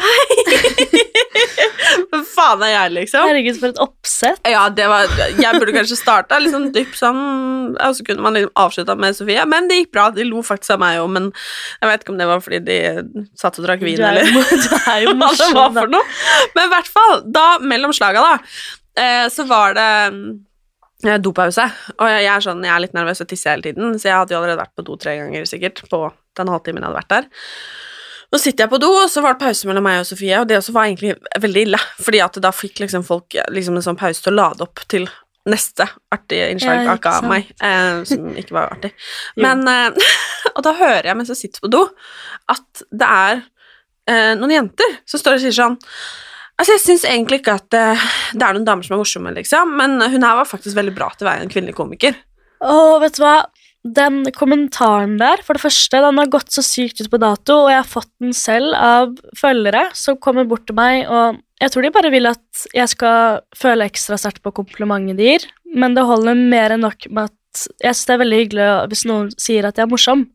Hei! 0.06 1.02
Hva 2.12 2.20
faen 2.28 2.64
er 2.66 2.72
jeg, 2.74 2.94
liksom? 2.96 3.28
Herregud, 3.30 3.58
for 3.62 3.72
et 3.72 3.82
oppsett. 3.84 4.40
Ja, 4.50 4.66
det 4.74 4.88
var 4.92 5.10
Jeg 5.40 5.60
burde 5.60 5.74
kanskje 5.76 5.98
starta 6.00 6.40
liksom 6.42 6.70
dypt 6.76 6.98
sånn, 7.00 7.20
og 7.74 7.98
så 7.98 8.06
kunne 8.08 8.26
man 8.26 8.36
liksom 8.38 8.54
avslutta 8.60 8.98
med 9.00 9.18
Sofie. 9.18 9.46
Men 9.50 9.70
det 9.72 9.82
gikk 9.82 9.94
bra. 9.96 10.10
De 10.16 10.26
lo 10.28 10.44
faktisk 10.46 10.76
av 10.76 10.82
meg 10.84 11.02
òg, 11.02 11.10
men 11.16 11.30
jeg 11.82 11.92
vet 11.92 12.04
ikke 12.04 12.16
om 12.16 12.20
det 12.22 12.30
var 12.30 12.44
fordi 12.44 12.62
de 12.68 12.80
satt 13.40 13.60
og 13.62 13.68
drakk 13.68 13.86
vin, 13.86 14.00
Du 14.00 14.06
er 14.06 14.22
eller 14.22 14.28
du 14.30 14.76
er 14.92 15.06
jo 15.06 15.16
hva 15.16 15.32
det 15.40 15.52
var 15.56 15.72
for 15.78 15.94
noe. 15.96 16.18
Men 16.58 16.68
i 16.68 16.74
hvert 16.76 16.92
fall, 16.92 17.24
da, 17.38 17.46
mellom 17.64 17.96
slaga, 17.96 18.26
da, 18.26 18.60
eh, 19.02 19.26
så 19.34 19.48
var 19.50 19.78
det 19.78 19.90
dopause. 21.22 21.66
Og 21.98 22.08
jeg, 22.10 22.22
jeg 22.26 22.32
er 22.34 22.46
sånn, 22.46 22.64
jeg 22.66 22.74
er 22.76 22.84
litt 22.86 22.96
nervøs 22.96 23.24
og 23.24 23.30
tisser 23.30 23.56
hele 23.56 23.68
tiden, 23.68 23.98
så 24.00 24.10
jeg 24.10 24.20
hadde 24.20 24.36
jo 24.36 24.40
allerede 24.40 24.62
vært 24.62 24.76
på 24.78 24.86
do 24.88 24.96
tre 25.02 25.18
ganger 25.20 25.50
sikkert 25.50 25.84
på 25.92 26.06
den 26.40 26.52
halvtimen 26.52 26.82
jeg 26.84 26.90
hadde 26.90 27.02
vært 27.02 27.14
der. 27.14 27.28
Nå 28.34 28.40
sitter 28.42 28.66
jeg 28.66 28.72
på 28.72 28.80
do, 28.82 28.90
og 29.04 29.12
så 29.12 29.22
var 29.24 29.36
det 29.36 29.46
pause 29.46 29.68
mellom 29.70 29.86
meg 29.86 30.02
og 30.02 30.08
Sofie, 30.10 30.40
og 30.42 30.48
det 30.50 30.58
også 30.58 30.74
var 30.76 30.90
egentlig 30.90 31.14
veldig 31.44 31.62
ille, 31.68 31.80
fordi 32.02 32.24
at 32.26 32.40
da 32.44 32.52
fikk 32.56 32.82
liksom 32.84 33.06
folk 33.08 33.38
liksom 33.54 33.78
en 33.78 33.86
sånn 33.86 34.00
pause 34.00 34.24
til 34.24 34.34
å 34.34 34.40
lade 34.40 34.66
opp 34.66 34.82
til 34.92 35.06
neste 35.46 35.86
artige 36.14 36.50
innslag 36.50 36.88
Ja, 36.88 36.96
av 37.12 37.28
meg, 37.30 37.52
eh, 37.62 38.00
som 38.10 38.32
ikke 38.34 38.56
var 38.58 38.74
artig. 38.74 38.92
Men, 39.46 39.62
eh, 39.70 40.16
og 40.56 40.64
da 40.66 40.74
hører 40.80 41.12
jeg 41.12 41.20
mens 41.20 41.32
jeg 41.32 41.42
sitter 41.44 41.66
på 41.66 41.72
do, 41.76 41.84
at 42.52 42.86
det 42.90 43.10
er 43.10 43.44
eh, 44.10 44.32
noen 44.40 44.56
jenter 44.56 44.98
som 45.06 45.22
står 45.22 45.38
og 45.38 45.46
sier 45.46 45.56
sånn 45.56 45.78
Altså, 46.56 46.78
jeg 46.78 46.84
syns 46.86 47.04
egentlig 47.10 47.42
ikke 47.42 47.58
at 47.58 47.76
uh, 47.76 48.08
det 48.32 48.46
er 48.46 48.56
noen 48.56 48.68
damer 48.68 48.86
som 48.86 48.96
er 48.96 49.02
morsomme, 49.02 49.34
liksom, 49.36 49.76
men 49.80 50.00
hun 50.00 50.24
her 50.24 50.40
var 50.40 50.48
faktisk 50.48 50.78
veldig 50.78 50.96
bra 50.96 51.10
til 51.14 51.28
å 51.28 51.30
være 51.32 51.46
en 51.46 51.52
kvinnelig 51.52 51.76
komiker. 51.76 52.16
Åh, 52.64 52.96
vet 53.04 53.18
du 53.18 53.24
hva? 53.26 53.38
Den 53.86 54.24
kommentaren 54.34 55.20
der, 55.20 55.44
for 55.46 55.58
det 55.58 55.62
første, 55.62 56.00
den 56.02 56.18
har 56.18 56.32
gått 56.34 56.56
så 56.56 56.64
sykt 56.66 57.04
ut 57.04 57.12
på 57.12 57.20
dato, 57.22 57.60
og 57.66 57.74
jeg 57.74 57.82
har 57.82 57.90
fått 57.90 58.10
den 58.24 58.34
selv 58.34 58.74
av 58.80 59.12
følgere 59.38 59.90
som 59.98 60.18
kommer 60.18 60.48
bort 60.50 60.66
til 60.66 60.80
meg, 60.80 61.04
og 61.06 61.42
jeg 61.62 61.72
tror 61.72 61.86
de 61.86 61.92
bare 61.94 62.12
vil 62.14 62.32
at 62.32 62.66
jeg 62.76 62.92
skal 62.92 63.42
føle 63.56 63.86
ekstra 63.86 64.18
sterkt 64.20 64.42
på 64.44 64.56
komplimentet 64.56 65.20
de 65.20 65.28
gir, 65.28 65.46
men 65.76 65.94
det 65.96 66.08
holder 66.08 66.40
mer 66.40 66.76
enn 66.76 66.88
nok 66.88 67.10
med 67.12 67.30
at 67.30 67.42
jeg 67.56 67.96
synes 67.96 68.08
det 68.08 68.14
er 68.16 68.20
veldig 68.20 68.40
hyggelig 68.42 68.70
hvis 68.92 69.04
noen 69.08 69.28
sier 69.40 69.68
at 69.68 69.78
jeg 69.80 69.86
er 69.86 69.92
morsom, 69.92 70.26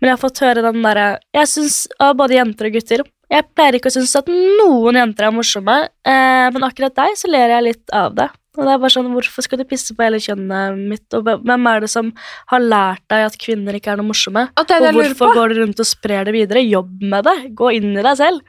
men 0.00 0.08
jeg 0.08 0.14
har 0.14 0.22
fått 0.22 0.40
høre 0.44 0.62
den 0.64 0.80
derre 0.84 1.08
Jeg 1.36 1.50
syns 1.50 1.82
av 2.00 2.14
både 2.16 2.38
jenter 2.38 2.70
og 2.70 2.78
gutter 2.78 3.04
Jeg 3.30 3.46
pleier 3.54 3.76
ikke 3.78 3.90
å 3.92 3.94
synes 3.94 4.16
at 4.18 4.26
noen 4.30 4.98
jenter 4.98 5.28
er 5.28 5.34
morsomme, 5.34 5.76
eh, 6.04 6.46
men 6.50 6.66
akkurat 6.66 6.94
deg 6.98 7.16
så 7.18 7.30
ler 7.30 7.52
jeg 7.54 7.66
litt 7.68 7.94
av 7.94 8.14
det. 8.18 8.28
Og 8.58 8.66
det 8.66 8.72
er 8.74 8.80
bare 8.82 8.90
sånn, 8.90 9.06
Hvorfor 9.14 9.44
skal 9.46 9.60
du 9.60 9.64
pisse 9.70 9.94
på 9.94 10.02
hele 10.02 10.18
kjønnet 10.18 10.80
mitt, 10.90 11.06
og 11.14 11.22
hvem 11.46 11.66
er 11.70 11.84
det 11.84 11.90
som 11.92 12.10
har 12.50 12.60
lært 12.60 13.04
deg 13.08 13.28
at 13.28 13.38
kvinner 13.38 13.78
ikke 13.78 13.92
er 13.92 14.00
noe 14.00 14.08
morsomme? 14.10 14.48
Og 14.58 14.66
hvorfor 15.14 15.30
går 15.38 15.54
du 15.54 15.60
rundt 15.62 15.78
og 15.80 15.86
sprer 15.86 16.26
det 16.26 16.34
videre? 16.34 16.64
Jobb 16.66 17.00
med 17.02 17.24
det. 17.24 17.36
Gå 17.54 17.70
inn 17.78 17.94
i 17.96 18.02
deg 18.02 18.16
selv. 18.18 18.42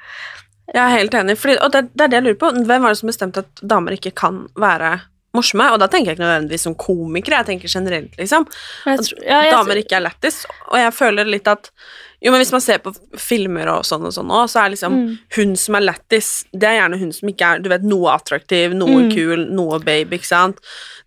Jeg 0.73 0.81
er 0.81 0.97
helt 0.97 1.13
enig, 1.13 1.37
fordi, 1.37 1.57
og 1.61 1.71
det, 1.75 1.83
det 1.93 2.01
er 2.05 2.07
det 2.11 2.17
jeg 2.17 2.25
lurer 2.31 2.41
på. 2.41 2.51
Hvem 2.65 2.81
var 2.81 2.89
det 2.93 2.97
som 3.03 3.09
bestemte 3.11 3.43
at 3.45 3.61
damer 3.61 3.93
ikke 3.97 4.13
kan 4.17 4.47
være 4.57 4.91
morsomme? 5.37 5.69
Og 5.75 5.79
da 5.83 5.87
tenker 5.91 6.11
jeg 6.11 6.17
ikke 6.17 6.25
nødvendigvis 6.25 6.65
som 6.65 6.75
komikere, 6.79 7.43
jeg 7.43 7.49
tenker 7.53 7.69
generelt, 7.77 8.15
liksom. 8.17 8.47
Jeg 8.87 9.05
tror- 9.05 9.25
ja, 9.27 9.41
jeg- 9.45 9.53
damer 9.53 9.75
ikke 9.83 9.97
er 9.99 10.05
lættis. 10.09 10.45
Og 10.71 10.77
jeg 10.81 10.93
føler 10.97 11.29
litt 11.29 11.47
at 11.47 11.69
Jo, 12.21 12.29
men 12.31 12.39
hvis 12.43 12.51
man 12.53 12.61
ser 12.61 12.77
på 12.77 12.91
filmer 13.17 13.67
og 13.73 13.85
sånn 13.87 14.03
og 14.05 14.13
sånn 14.13 14.29
òg, 14.29 14.45
så 14.51 14.59
er 14.65 14.69
liksom 14.75 14.93
Mm. 14.93 15.17
hun 15.37 15.55
som 15.55 15.75
er 15.75 15.81
lættis, 15.87 16.45
det 16.53 16.63
er 16.69 16.77
gjerne 16.81 16.99
hun 16.99 17.11
som 17.11 17.29
ikke 17.29 17.47
er 17.55 17.59
du 17.59 17.69
vet, 17.69 17.81
noe 17.83 18.11
attraktiv, 18.13 18.73
noe 18.77 19.07
Mm. 19.07 19.11
kul, 19.15 19.45
noe 19.49 19.79
babe, 19.79 20.11
ikke 20.11 20.25
sant. 20.29 20.59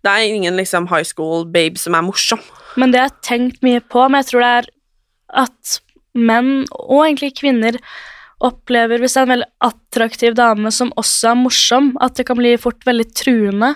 Det 0.03 0.11
er 0.11 0.27
ingen 0.35 0.57
liksom 0.57 0.87
high 0.89 1.03
school 1.03 1.45
babe 1.45 1.77
som 1.77 1.95
er 1.95 2.01
morsom. 2.01 2.41
Men 2.75 2.91
det 2.91 2.99
har 2.99 3.09
jeg 3.09 3.21
tenkt 3.21 3.61
mye 3.63 3.79
på, 3.79 4.09
men 4.11 4.21
jeg 4.23 4.31
tror 4.33 4.41
det 4.41 4.65
er 4.65 4.69
at 5.45 5.79
menn, 6.13 6.65
og 6.71 7.05
egentlig 7.05 7.33
kvinner, 7.39 7.79
opplever 8.41 8.99
hvis 8.99 9.13
det 9.15 9.21
er 9.21 9.31
en 9.31 9.39
veldig 9.39 9.51
attraktiv 9.63 10.35
dame 10.35 10.71
som 10.71 10.91
også 10.97 11.31
er 11.31 11.35
morsom, 11.41 11.97
at 12.01 12.15
det 12.15 12.25
kan 12.27 12.35
bli 12.35 12.57
fort 12.57 12.83
veldig 12.85 13.07
truende. 13.15 13.75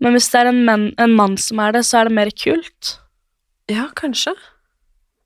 Men 0.00 0.12
hvis 0.14 0.30
det 0.30 0.40
er 0.42 0.48
en, 0.48 0.64
menn, 0.64 0.94
en 0.98 1.14
mann 1.14 1.36
som 1.36 1.58
er 1.60 1.72
det, 1.72 1.84
så 1.86 2.00
er 2.00 2.04
det 2.08 2.12
mer 2.18 2.30
kult. 2.30 2.98
Ja, 3.68 3.88
kanskje. 3.94 4.34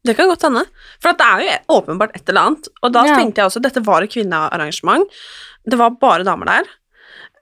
Det 0.05 0.17
kan 0.19 0.29
godt 0.29 0.43
hende. 0.49 0.65
For 1.03 1.13
at 1.13 1.19
det 1.21 1.27
er 1.31 1.41
jo 1.47 1.79
åpenbart 1.79 2.17
et 2.19 2.29
eller 2.29 2.41
annet. 2.49 2.69
Og 2.83 2.93
da 2.93 3.05
Ja. 3.07 3.15
tenkte 3.17 3.39
jeg 3.43 3.47
også 3.51 3.63
dette 3.63 3.83
var 3.87 4.03
et 4.03 4.11
kvinnearrangement. 4.11 5.07
Det 5.65 5.79
var 5.79 5.91
bare 5.91 6.25
damer 6.27 6.47
der. 6.51 6.71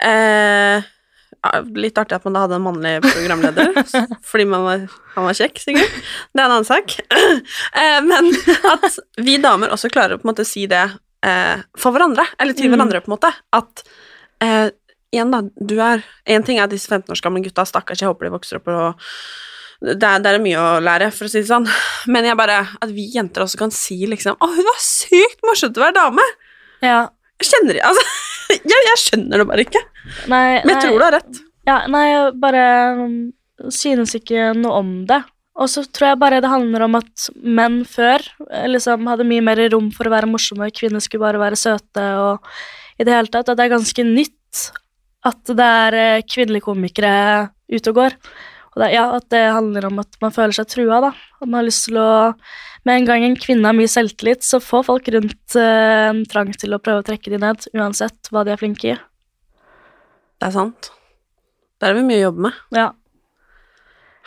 Eh, 0.03 0.83
litt 1.81 1.97
artig 1.97 2.17
at 2.19 2.25
man 2.27 2.35
da 2.37 2.43
hadde 2.45 2.57
en 2.59 2.65
mannlig 2.67 2.95
programleder, 3.01 3.71
fordi 4.31 4.45
man 4.49 4.65
var, 4.67 4.83
han 5.15 5.25
var 5.25 5.37
kjekk, 5.39 5.57
sikkert. 5.63 5.95
Det 6.35 6.43
er 6.43 6.45
en 6.45 6.57
annen 6.59 6.69
sak. 6.69 6.97
Eh, 7.81 8.01
men 8.05 8.29
at 8.75 8.99
vi 9.25 9.39
damer 9.41 9.73
også 9.73 9.89
klarer 9.93 10.17
å 10.17 10.21
på 10.21 10.27
en 10.29 10.33
måte 10.35 10.45
si 10.49 10.67
det 10.69 10.83
eh, 11.25 11.63
for 11.81 11.95
hverandre, 11.97 12.27
eller 12.39 12.53
til 12.57 12.69
Mm. 12.69 12.75
hverandre, 12.77 13.01
på 13.01 13.09
en 13.09 13.17
måte. 13.17 13.31
At 13.57 13.85
eh, 14.45 14.69
igjen, 15.15 15.31
da, 15.33 15.41
du 15.57 15.79
er 15.81 16.03
En 16.27 16.43
ting 16.45 16.59
er 16.61 16.69
disse 16.69 16.89
15 16.93 17.09
år 17.15 17.23
gamle 17.25 17.43
gutta, 17.45 17.65
stakkars, 17.65 18.01
jeg 18.03 18.09
håper 18.11 18.29
de 18.29 18.35
vokser 18.37 18.61
opp 18.61 18.69
og 18.69 19.07
det 19.81 19.97
er, 20.05 20.21
det 20.21 20.33
er 20.35 20.43
mye 20.45 20.61
å 20.61 20.81
lære, 20.85 21.09
for 21.17 21.25
å 21.25 21.33
si 21.33 21.41
det 21.41 21.49
sånn. 21.49 21.65
Men 22.13 22.27
jeg 22.29 22.37
bare, 22.37 22.59
at 22.85 22.91
vi 22.93 23.07
jenter 23.15 23.47
også 23.47 23.61
kan 23.63 23.73
si 23.73 23.97
liksom 24.09 24.37
Å, 24.37 24.49
hun 24.53 24.67
var 24.67 24.81
sykt 24.85 25.41
morsomt 25.47 25.79
å 25.81 25.85
være 25.87 25.97
dame! 25.97 26.27
Ja, 26.85 27.07
Jeg 27.41 27.49
kjenner 27.53 27.81
altså. 27.89 28.05
Jeg, 28.51 28.67
jeg 28.67 28.99
skjønner 28.99 29.41
det 29.41 29.47
bare 29.47 29.63
ikke. 29.63 29.81
nei, 30.27 30.59
Men 30.65 30.73
jeg 30.73 30.75
nei, 30.75 30.81
tror 30.83 30.97
du 30.99 31.05
har 31.05 31.15
rett. 31.15 31.37
Ja, 31.69 31.77
nei, 31.93 32.01
jeg 32.11 32.33
bare 32.43 32.63
um, 32.99 33.13
synes 33.71 34.17
ikke 34.19 34.49
noe 34.59 34.81
om 34.83 34.89
det. 35.07 35.21
Og 35.61 35.69
så 35.71 35.85
tror 35.87 36.09
jeg 36.09 36.19
bare 36.19 36.41
det 36.43 36.51
handler 36.51 36.83
om 36.89 36.97
at 36.99 37.29
menn 37.47 37.85
før 37.87 38.25
eh, 38.49 38.67
liksom 38.73 39.07
hadde 39.07 39.27
mye 39.29 39.45
mer 39.45 39.61
rom 39.71 39.93
for 39.95 40.09
å 40.09 40.13
være 40.17 40.31
morsomme, 40.33 40.67
kvinner 40.75 41.05
skulle 41.05 41.23
bare 41.29 41.43
være 41.43 41.59
søte 41.61 42.07
og 42.19 42.51
i 42.99 43.07
det 43.07 43.15
hele 43.15 43.31
tatt. 43.31 43.53
At 43.53 43.61
det 43.61 43.69
er 43.69 43.75
ganske 43.77 44.07
nytt 44.09 44.65
at 45.31 45.55
det 45.55 45.71
er 45.85 45.99
eh, 46.01 46.23
kvinnelige 46.27 46.67
komikere 46.67 47.15
ute 47.71 47.93
og 47.93 48.01
går. 48.03 48.19
Og 48.75 48.83
det, 48.83 48.91
ja, 48.95 49.07
at 49.17 49.27
det 49.35 49.43
handler 49.51 49.89
om 49.89 49.99
at 50.03 50.19
man 50.23 50.35
føler 50.35 50.55
seg 50.55 50.69
trua, 50.71 51.01
da. 51.03 51.11
At 51.41 51.49
man 51.49 51.61
har 51.61 51.67
lyst 51.69 51.89
til 51.89 51.99
å 52.01 52.11
Med 52.89 52.97
en 52.97 53.07
gang 53.11 53.25
en 53.27 53.35
kvinne 53.37 53.69
har 53.69 53.77
mye 53.77 53.91
selvtillit, 53.93 54.41
så 54.41 54.57
får 54.65 54.87
folk 54.87 55.09
rundt 55.13 55.57
eh, 55.61 56.07
en 56.09 56.23
trang 56.25 56.49
til 56.57 56.73
å 56.73 56.79
prøve 56.81 57.03
å 57.03 57.05
trekke 57.05 57.29
de 57.29 57.37
ned, 57.43 57.67
uansett 57.77 58.31
hva 58.33 58.41
de 58.47 58.55
er 58.55 58.57
flinke 58.57 58.95
i. 58.95 58.95
Det 60.41 60.49
er 60.49 60.55
sant. 60.55 60.89
Der 61.77 61.93
har 61.93 61.99
vi 61.99 62.07
mye 62.09 62.23
å 62.23 62.31
jobbe 62.31 62.47
med. 62.47 62.63
Ja. 62.73 62.87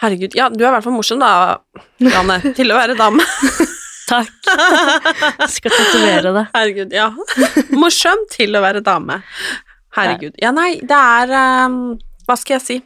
Herregud. 0.04 0.38
Ja, 0.38 0.52
du 0.54 0.62
er 0.62 0.70
i 0.70 0.74
hvert 0.76 0.86
fall 0.86 0.94
morsom, 0.94 1.24
da, 1.24 1.64
Janne, 1.98 2.38
til 2.60 2.70
å 2.70 2.78
være 2.78 3.00
dame. 3.00 3.26
Takk. 4.12 4.32
Jeg 4.46 5.50
Skal 5.56 5.74
tatovere 5.74 6.34
det. 6.36 6.46
Herregud, 6.54 6.94
ja. 6.94 7.10
Morsom 7.74 8.26
til 8.30 8.54
å 8.54 8.62
være 8.62 8.84
dame. 8.86 9.24
Herregud. 9.98 10.38
Ja, 10.42 10.52
nei, 10.54 10.76
det 10.86 10.98
er 10.98 11.34
ehm, 11.40 11.80
Hva 12.28 12.38
skal 12.40 12.56
jeg 12.56 12.64
si? 12.64 12.78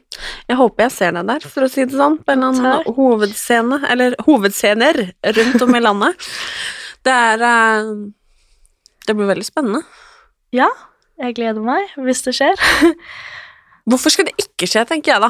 Jeg 0.50 0.58
håper 0.58 0.88
jeg 0.88 0.94
ser 0.96 1.14
deg 1.18 1.28
der, 1.30 1.44
for 1.46 1.68
å 1.68 1.70
si 1.70 1.86
det 1.86 1.98
sånn, 1.98 2.18
på 2.26 2.34
en 2.34 2.44
eller 2.44 2.56
annen 2.56 2.86
Takk. 2.88 2.96
hovedscene, 2.98 3.78
eller 3.92 4.16
hovedscener 4.26 5.02
rundt 5.38 5.66
om 5.66 5.76
i 5.78 5.82
landet. 5.84 6.30
Det 7.06 7.14
er 7.14 7.44
ehm, 7.46 8.14
Det 9.08 9.16
blir 9.16 9.30
veldig 9.30 9.46
spennende. 9.48 9.84
Ja, 10.52 10.68
jeg 11.22 11.38
gleder 11.38 11.64
meg 11.64 11.94
hvis 12.04 12.24
det 12.26 12.34
skjer. 12.38 12.58
Hvorfor 13.88 14.12
skal 14.12 14.28
det 14.28 14.36
ikke 14.42 14.68
skje, 14.68 14.84
tenker 14.90 15.14
jeg 15.14 15.24
da. 15.24 15.30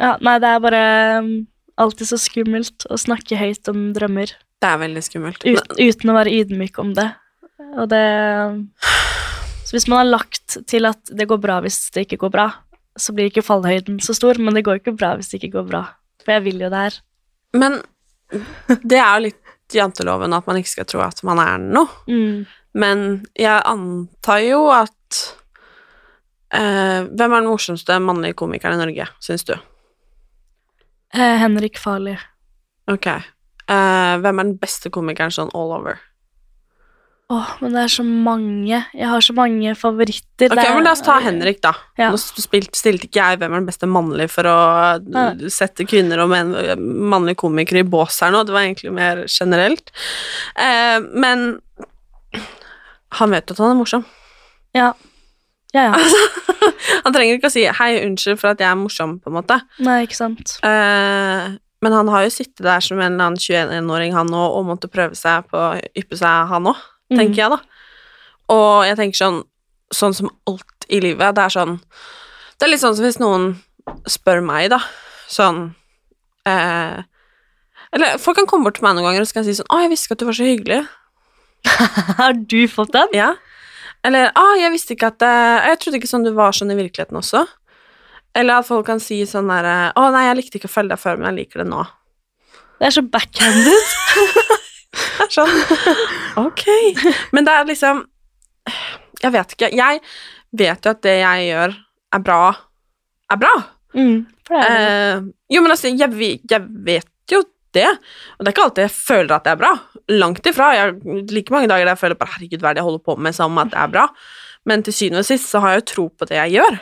Ja, 0.00 0.14
nei, 0.24 0.38
det 0.42 0.48
er 0.48 0.62
bare 0.64 0.82
um, 1.20 1.28
alltid 1.80 2.08
så 2.10 2.18
skummelt 2.18 2.86
å 2.90 2.98
snakke 2.98 3.38
høyt 3.38 3.68
om 3.70 3.90
drømmer 3.94 4.32
Det 4.32 4.68
er 4.68 4.80
veldig 4.80 5.02
skummelt. 5.04 5.44
ut, 5.44 5.76
uten 5.76 6.10
å 6.10 6.16
være 6.16 6.32
ydmyk 6.40 6.80
om 6.82 6.94
det. 6.96 7.06
Og 7.76 7.86
det 7.92 8.02
Så 9.68 9.76
hvis 9.76 9.86
man 9.86 10.00
har 10.00 10.08
lagt 10.10 10.56
til 10.66 10.88
at 10.88 11.12
det 11.14 11.28
går 11.30 11.38
bra 11.38 11.60
hvis 11.62 11.78
det 11.94 12.08
ikke 12.08 12.24
går 12.24 12.32
bra, 12.34 12.48
så 12.98 13.14
blir 13.14 13.30
ikke 13.30 13.46
fallhøyden 13.46 14.00
så 14.02 14.14
stor, 14.16 14.38
men 14.42 14.56
det 14.56 14.64
går 14.66 14.80
ikke 14.80 14.96
bra 14.98 15.14
hvis 15.18 15.30
det 15.30 15.40
ikke 15.40 15.58
går 15.58 15.68
bra. 15.70 15.82
For 16.24 16.36
jeg 16.36 16.46
vil 16.48 16.64
jo 16.64 16.70
det 16.72 16.84
her. 16.86 17.00
men 17.56 17.80
det 18.90 18.98
er 18.98 19.12
jo 19.16 19.26
litt 19.28 19.74
janteloven 19.74 20.34
at 20.34 20.46
man 20.46 20.58
ikke 20.60 20.74
skal 20.74 20.88
tro 20.88 21.02
at 21.04 21.22
man 21.26 21.40
er 21.42 21.62
noe. 21.62 21.90
Mm. 22.10 22.46
Men 22.78 23.04
jeg 23.38 23.62
antar 23.66 24.42
jo 24.44 24.60
at 24.70 25.22
eh, 26.54 27.08
Hvem 27.10 27.32
er 27.32 27.40
den 27.40 27.48
morsomste 27.50 27.96
mannlige 28.02 28.38
komikeren 28.38 28.78
i 28.78 28.82
Norge, 28.84 29.08
syns 29.22 29.46
du? 29.48 29.56
Eh, 31.14 31.36
Henrik 31.42 31.80
Farley. 31.82 32.18
Ok. 32.90 33.08
Eh, 33.10 34.14
hvem 34.22 34.38
er 34.38 34.46
den 34.46 34.56
beste 34.62 34.92
komikeren 34.94 35.34
sånn 35.34 35.50
all 35.58 35.74
over? 35.74 35.98
Åh, 37.30 37.50
men 37.62 37.76
det 37.76 37.82
er 37.84 37.92
så 37.94 38.02
mange. 38.02 38.78
Jeg 38.90 39.06
har 39.06 39.22
så 39.22 39.34
mange 39.36 39.74
favoritter. 39.78 40.50
Ok, 40.50 40.58
men 40.74 40.82
La 40.82 40.94
oss 40.96 41.02
ta 41.06 41.20
Henrik, 41.22 41.60
da. 41.62 41.70
Ja. 42.00 42.08
Nå 42.10 42.18
spilte, 42.18 42.74
stilte 42.74 43.06
ikke 43.06 43.20
jeg 43.22 43.38
hvem 43.38 43.54
er 43.54 43.62
den 43.62 43.68
beste 43.68 43.86
mannlige 43.86 44.32
for 44.32 44.48
å 44.50 44.56
Nei. 45.04 45.50
sette 45.54 45.86
kvinner 45.86 46.24
og 46.24 46.32
menn, 46.32 46.50
mannlige 47.12 47.38
komikere 47.44 47.84
i 47.84 47.86
bås 47.86 48.18
her 48.24 48.34
nå. 48.34 48.42
Det 48.48 48.56
var 48.56 48.66
egentlig 48.66 48.90
mer 48.96 49.22
generelt. 49.30 49.94
Eh, 50.58 50.98
men 51.22 51.46
han 53.20 53.30
vet 53.36 53.46
jo 53.46 53.54
at 53.54 53.62
han 53.62 53.76
er 53.76 53.78
morsom. 53.78 54.04
Ja. 54.74 54.90
Ja, 55.72 55.92
ja. 55.92 55.94
Han 57.04 57.14
trenger 57.14 57.38
ikke 57.38 57.48
å 57.48 57.52
si 57.54 57.62
'hei, 57.64 58.02
unnskyld 58.04 58.40
for 58.40 58.50
at 58.50 58.60
jeg 58.60 58.68
er 58.68 58.76
morsom', 58.76 59.20
på 59.22 59.30
en 59.30 59.36
måte. 59.38 59.56
Nei, 59.78 60.02
ikke 60.04 60.18
sant. 60.18 60.56
Eh, 60.66 61.54
men 61.80 61.94
han 61.94 62.10
har 62.12 62.26
jo 62.26 62.32
sittet 62.34 62.64
der 62.66 62.82
som 62.84 62.98
en 62.98 63.14
eller 63.14 63.30
annen 63.30 63.40
21-åring, 63.40 64.12
han 64.12 64.32
òg, 64.34 64.56
og 64.58 64.66
måtte 64.68 64.90
prøve 64.92 65.16
seg 65.16 65.46
på 65.48 65.56
å 65.56 65.78
yppe 65.96 66.18
seg, 66.18 66.50
han 66.50 66.68
òg, 66.72 66.82
tenker 67.16 67.42
jeg, 67.42 67.50
da. 67.50 67.60
Og 68.54 68.86
jeg 68.88 68.98
tenker 69.00 69.20
sånn 69.24 69.40
Sånn 69.90 70.14
som 70.14 70.28
alt 70.46 70.84
i 70.86 71.00
livet, 71.02 71.34
det 71.34 71.42
er 71.42 71.50
sånn 71.50 71.76
Det 71.80 72.66
er 72.66 72.70
litt 72.70 72.82
sånn 72.82 72.94
som 72.94 73.06
hvis 73.06 73.18
noen 73.18 73.56
spør 74.06 74.38
meg, 74.46 74.68
da, 74.70 74.78
sånn 75.26 75.72
eh, 76.46 77.00
Eller 77.90 78.20
folk 78.22 78.38
kan 78.38 78.46
komme 78.46 78.68
bort 78.68 78.78
til 78.78 78.86
meg 78.86 78.94
noen 78.94 79.08
ganger 79.08 79.24
og 79.24 79.30
så 79.30 79.34
kan 79.34 79.42
jeg 79.46 79.56
si 79.56 79.62
sånn 79.62 79.70
'Å, 79.70 79.80
jeg 79.82 79.90
visste 79.90 80.06
ikke 80.06 80.18
at 80.18 80.22
du 80.22 80.28
var 80.28 80.38
så 80.38 80.46
hyggelig'. 80.46 80.88
Har 82.20 82.32
du 82.38 82.60
fått 82.70 82.92
den? 82.94 83.16
Ja. 83.18 83.32
Eller 84.06 84.30
'Å, 84.30 84.46
jeg 84.62 84.74
visste 84.76 84.94
ikke 84.94 85.10
at 85.10 85.26
eh, 85.26 85.70
Jeg 85.72 85.80
trodde 85.82 85.98
ikke 85.98 86.12
sånn 86.12 86.26
du 86.28 86.30
var 86.36 86.54
sånn 86.54 86.70
i 86.70 86.78
virkeligheten 86.78 87.18
også'. 87.18 87.46
Eller 88.38 88.60
at 88.62 88.68
folk 88.70 88.86
kan 88.86 89.02
si 89.02 89.24
sånn 89.26 89.50
derre 89.50 89.90
'Å, 89.90 90.10
nei, 90.14 90.28
jeg 90.28 90.38
likte 90.38 90.60
ikke 90.60 90.70
å 90.70 90.76
følge 90.78 90.94
deg 90.94 91.02
før, 91.02 91.18
men 91.18 91.32
jeg 91.32 91.38
liker 91.42 91.64
det 91.64 91.70
nå'. 91.72 91.86
Det 92.78 92.86
er 92.86 92.94
så 92.94 93.02
backhanded. 93.02 94.60
Sånn 95.34 95.50
Ok. 96.40 96.64
Men 97.34 97.46
det 97.46 97.54
er 97.54 97.68
liksom 97.68 98.02
Jeg 99.22 99.32
vet 99.36 99.54
ikke. 99.54 99.70
Jeg 99.76 100.00
vet 100.56 100.86
jo 100.86 100.92
at 100.94 101.02
det 101.04 101.16
jeg 101.20 101.46
gjør, 101.50 101.76
er 102.16 102.22
bra. 102.26 102.42
Er 103.30 103.38
bra. 103.38 103.52
Mm, 103.94 104.24
for 104.46 104.56
det 104.56 104.66
er 104.66 104.70
det. 104.74 104.90
Eh, 104.90 105.24
jo, 105.54 105.62
men 105.62 105.74
altså, 105.74 105.90
jeg, 105.92 106.38
jeg 106.50 106.62
vet 106.86 107.34
jo 107.34 107.42
det. 107.76 107.86
Og 107.86 108.42
det 108.42 108.50
er 108.50 108.54
ikke 108.54 108.64
alltid 108.66 108.86
jeg 108.86 108.94
føler 108.96 109.34
at 109.36 109.46
det 109.46 109.52
er 109.52 109.60
bra. 109.60 109.72
Langt 110.10 110.50
ifra. 110.50 110.70
Jeg 110.74 110.86
har 110.86 111.20
like 111.30 111.54
mange 111.54 111.70
dager 111.70 111.84
der 111.84 111.92
jeg 111.94 112.02
føler 112.02 112.18
bare 112.18 112.34
herregud, 112.34 112.62
hva 112.64 112.72
er 112.72 112.78
det 112.78 112.82
jeg 112.82 112.88
holder 112.88 113.04
på 113.06 113.16
med, 113.20 113.36
som 113.36 113.60
at 113.62 113.70
det 113.74 113.80
er 113.82 113.92
bra. 113.92 114.06
Men 114.68 114.84
til 114.86 114.96
syvende 114.96 115.22
og 115.22 115.28
sist 115.28 115.52
så 115.52 115.62
har 115.62 115.74
jeg 115.76 115.82
jo 115.82 115.88
tro 115.92 116.08
på 116.16 116.28
det 116.30 116.40
jeg 116.40 116.56
gjør. 116.58 116.80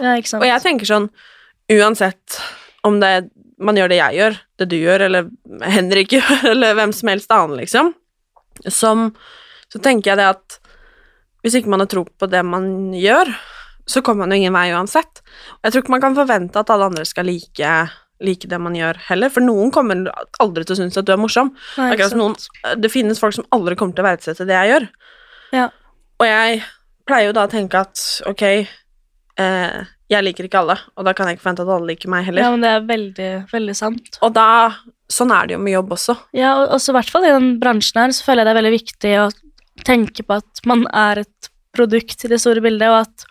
Ja. 0.00 0.16
Og 0.40 0.46
jeg 0.48 0.64
tenker 0.64 0.88
sånn, 0.88 1.08
uansett 1.72 2.40
om 2.84 2.98
det 3.02 3.12
man 3.62 3.78
gjør 3.78 3.92
det 3.92 4.00
jeg 4.00 4.18
gjør, 4.18 4.36
det 4.60 4.68
du 4.70 4.76
gjør, 4.78 5.06
eller 5.08 5.30
Henrik 5.74 6.12
gjør, 6.16 6.50
eller 6.52 6.76
hvem 6.78 6.92
som 6.96 7.10
helst 7.12 7.34
annen, 7.34 7.58
liksom, 7.62 7.92
som, 8.68 9.08
så 9.72 9.80
tenker 9.82 10.12
jeg 10.12 10.22
det 10.22 10.30
at 10.34 10.60
hvis 11.44 11.58
ikke 11.58 11.72
man 11.74 11.84
har 11.84 11.90
tro 11.92 12.06
på 12.08 12.28
det 12.32 12.40
man 12.46 12.94
gjør, 12.96 13.28
så 13.84 14.00
kommer 14.00 14.24
man 14.24 14.32
jo 14.32 14.40
ingen 14.40 14.54
vei 14.56 14.70
uansett. 14.72 15.20
Og 15.58 15.66
jeg 15.66 15.74
tror 15.74 15.82
ikke 15.82 15.92
man 15.92 16.04
kan 16.04 16.16
forvente 16.16 16.60
at 16.60 16.70
alle 16.72 16.86
andre 16.88 17.04
skal 17.04 17.28
like, 17.28 17.72
like 18.24 18.48
det 18.48 18.60
man 18.64 18.76
gjør 18.78 19.00
heller, 19.10 19.32
for 19.32 19.44
noen 19.44 19.72
kommer 19.74 20.06
aldri 20.40 20.64
til 20.64 20.76
å 20.76 20.78
synes 20.80 20.96
at 20.96 21.04
du 21.04 21.12
er 21.12 21.20
morsom. 21.20 21.52
Nei, 21.76 21.90
Akkurat 21.92 22.14
som 22.14 22.22
noen, 22.22 22.38
det 22.80 22.92
finnes 22.92 23.20
folk 23.20 23.36
som 23.36 23.48
aldri 23.52 23.76
kommer 23.76 23.96
til 23.96 24.06
å 24.06 24.08
verdsette 24.08 24.48
det 24.48 24.56
jeg 24.56 24.72
gjør. 24.72 24.88
Ja. 25.52 25.66
Og 26.22 26.26
jeg 26.30 26.64
pleier 27.04 27.28
jo 27.28 27.36
da 27.36 27.44
å 27.44 27.52
tenke 27.52 27.84
at 27.84 28.06
ok, 28.30 28.44
eh, 29.44 29.78
jeg 30.12 30.24
liker 30.26 30.48
ikke 30.48 30.60
alle, 30.60 30.76
og 30.98 31.06
da 31.06 31.14
kan 31.16 31.28
jeg 31.28 31.38
ikke 31.38 31.46
forvente 31.46 31.64
at 31.64 31.72
alle 31.72 31.88
liker 31.94 32.10
meg 32.12 32.26
heller. 32.26 32.44
Ja, 32.44 32.52
men 32.52 32.64
det 32.64 32.72
er 32.74 32.84
veldig, 32.88 33.30
veldig 33.52 33.76
sant. 33.78 34.18
Og 34.26 34.34
da, 34.36 34.48
sånn 35.12 35.32
er 35.32 35.48
det 35.48 35.56
jo 35.56 35.62
med 35.64 35.76
jobb 35.78 35.94
også. 35.96 36.16
Ja, 36.36 36.52
og 36.60 36.76
også 36.76 36.92
i 36.92 36.98
hvert 36.98 37.12
fall 37.14 37.26
i 37.28 37.32
den 37.32 37.50
bransjen 37.62 38.02
her, 38.02 38.14
så 38.14 38.26
føler 38.26 38.42
jeg 38.42 38.50
det 38.50 38.54
er 38.54 38.60
veldig 38.60 38.74
viktig 38.74 39.14
å 39.22 39.26
tenke 39.84 40.26
på 40.26 40.40
at 40.42 40.64
man 40.68 40.84
er 40.92 41.24
et 41.24 41.50
produkt 41.74 42.26
i 42.26 42.30
det 42.30 42.38
store 42.42 42.62
bildet, 42.64 42.92
og 42.92 43.06
at 43.06 43.28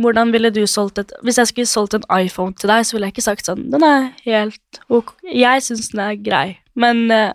hvordan 0.00 0.32
ville 0.32 0.52
du 0.54 0.62
solgt 0.70 1.00
et 1.02 1.10
Hvis 1.26 1.36
jeg 1.36 1.50
skulle 1.50 1.68
solgt 1.68 1.96
en 1.96 2.06
iPhone 2.14 2.54
til 2.56 2.70
deg, 2.72 2.86
så 2.86 2.96
ville 2.96 3.08
jeg 3.10 3.16
ikke 3.16 3.26
sagt 3.26 3.48
sånn 3.48 3.66
Den 3.72 3.84
er 3.84 4.06
helt 4.24 4.80
ok. 4.88 5.12
Jeg 5.28 5.64
syns 5.66 5.90
den 5.92 6.00
er 6.04 6.14
grei. 6.16 6.46
Men 6.80 7.02
uh, 7.12 7.34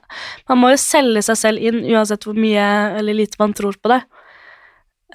man 0.50 0.62
må 0.62 0.72
jo 0.74 0.80
selge 0.82 1.22
seg 1.28 1.38
selv 1.38 1.62
inn, 1.62 1.84
uansett 1.94 2.26
hvor 2.26 2.38
mye 2.38 2.66
eller 2.98 3.18
lite 3.18 3.38
man 3.42 3.54
tror 3.54 3.78
på 3.78 3.92
det. 3.92 4.00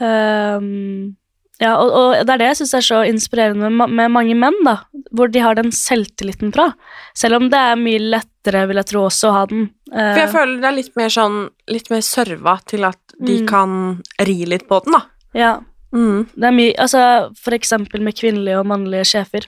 Ehm, 0.00 1.16
ja, 1.61 1.75
og, 1.77 1.90
og 1.92 2.12
det 2.27 2.33
er 2.35 2.40
det 2.40 2.46
jeg 2.51 2.59
syns 2.62 2.75
er 2.79 2.85
så 2.87 2.99
inspirerende 3.09 3.68
med, 3.70 3.90
med 3.92 4.11
mange 4.14 4.35
menn, 4.38 4.57
da. 4.64 4.79
Hvor 5.12 5.31
de 5.33 5.42
har 5.44 5.55
den 5.59 5.70
selvtilliten 5.75 6.53
fra. 6.55 6.70
Selv 7.18 7.37
om 7.40 7.49
det 7.53 7.59
er 7.61 7.77
mye 7.81 8.01
lettere, 8.01 8.66
vil 8.70 8.81
jeg 8.81 8.88
tro, 8.92 9.03
også 9.09 9.29
å 9.31 9.35
ha 9.37 9.46
den. 9.51 9.66
eh, 9.92 10.12
For 10.14 10.23
jeg 10.25 10.33
føler 10.35 10.61
det 10.62 10.68
er 10.70 10.77
litt 10.79 10.94
mer 10.96 11.11
sånn 11.12 11.40
Litt 11.68 11.90
mer 11.92 12.01
serva 12.07 12.59
til 12.66 12.85
at 12.88 12.99
de 13.20 13.40
Mm. 13.42 13.46
kan 13.51 14.03
ri 14.25 14.38
litt 14.49 14.66
på 14.68 14.79
den, 14.85 14.92
da. 14.96 15.03
ja, 15.37 15.59
Mm. 15.92 16.29
det 16.38 16.44
er 16.46 16.53
mye 16.55 16.75
Altså 16.79 17.01
for 17.37 17.51
eksempel 17.53 18.01
med 18.01 18.14
kvinnelige 18.14 18.61
og 18.61 18.66
mannlige 18.70 19.05
sjefer. 19.11 19.44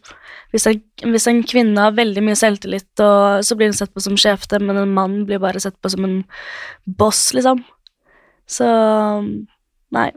Hvis 0.53 0.67
en, 0.67 0.83
hvis 1.07 1.27
en 1.31 1.43
kvinne 1.47 1.79
har 1.79 1.93
veldig 1.97 2.21
mye 2.27 2.35
selvtillit, 2.37 2.91
og 3.01 3.41
så 3.47 3.57
blir 3.57 3.71
hun 3.71 3.79
sett 3.79 3.95
på 3.95 4.03
som 4.03 4.17
sjefete, 4.19 4.61
men 4.61 4.77
en 4.77 4.93
mann 4.93 5.25
blir 5.25 5.39
bare 5.41 5.61
sett 5.63 5.81
på 5.81 5.89
som 5.89 6.05
en 6.05 6.25
boss, 6.87 7.31
liksom. 7.33 7.63
Så 8.47 8.67
Nei. 9.93 10.11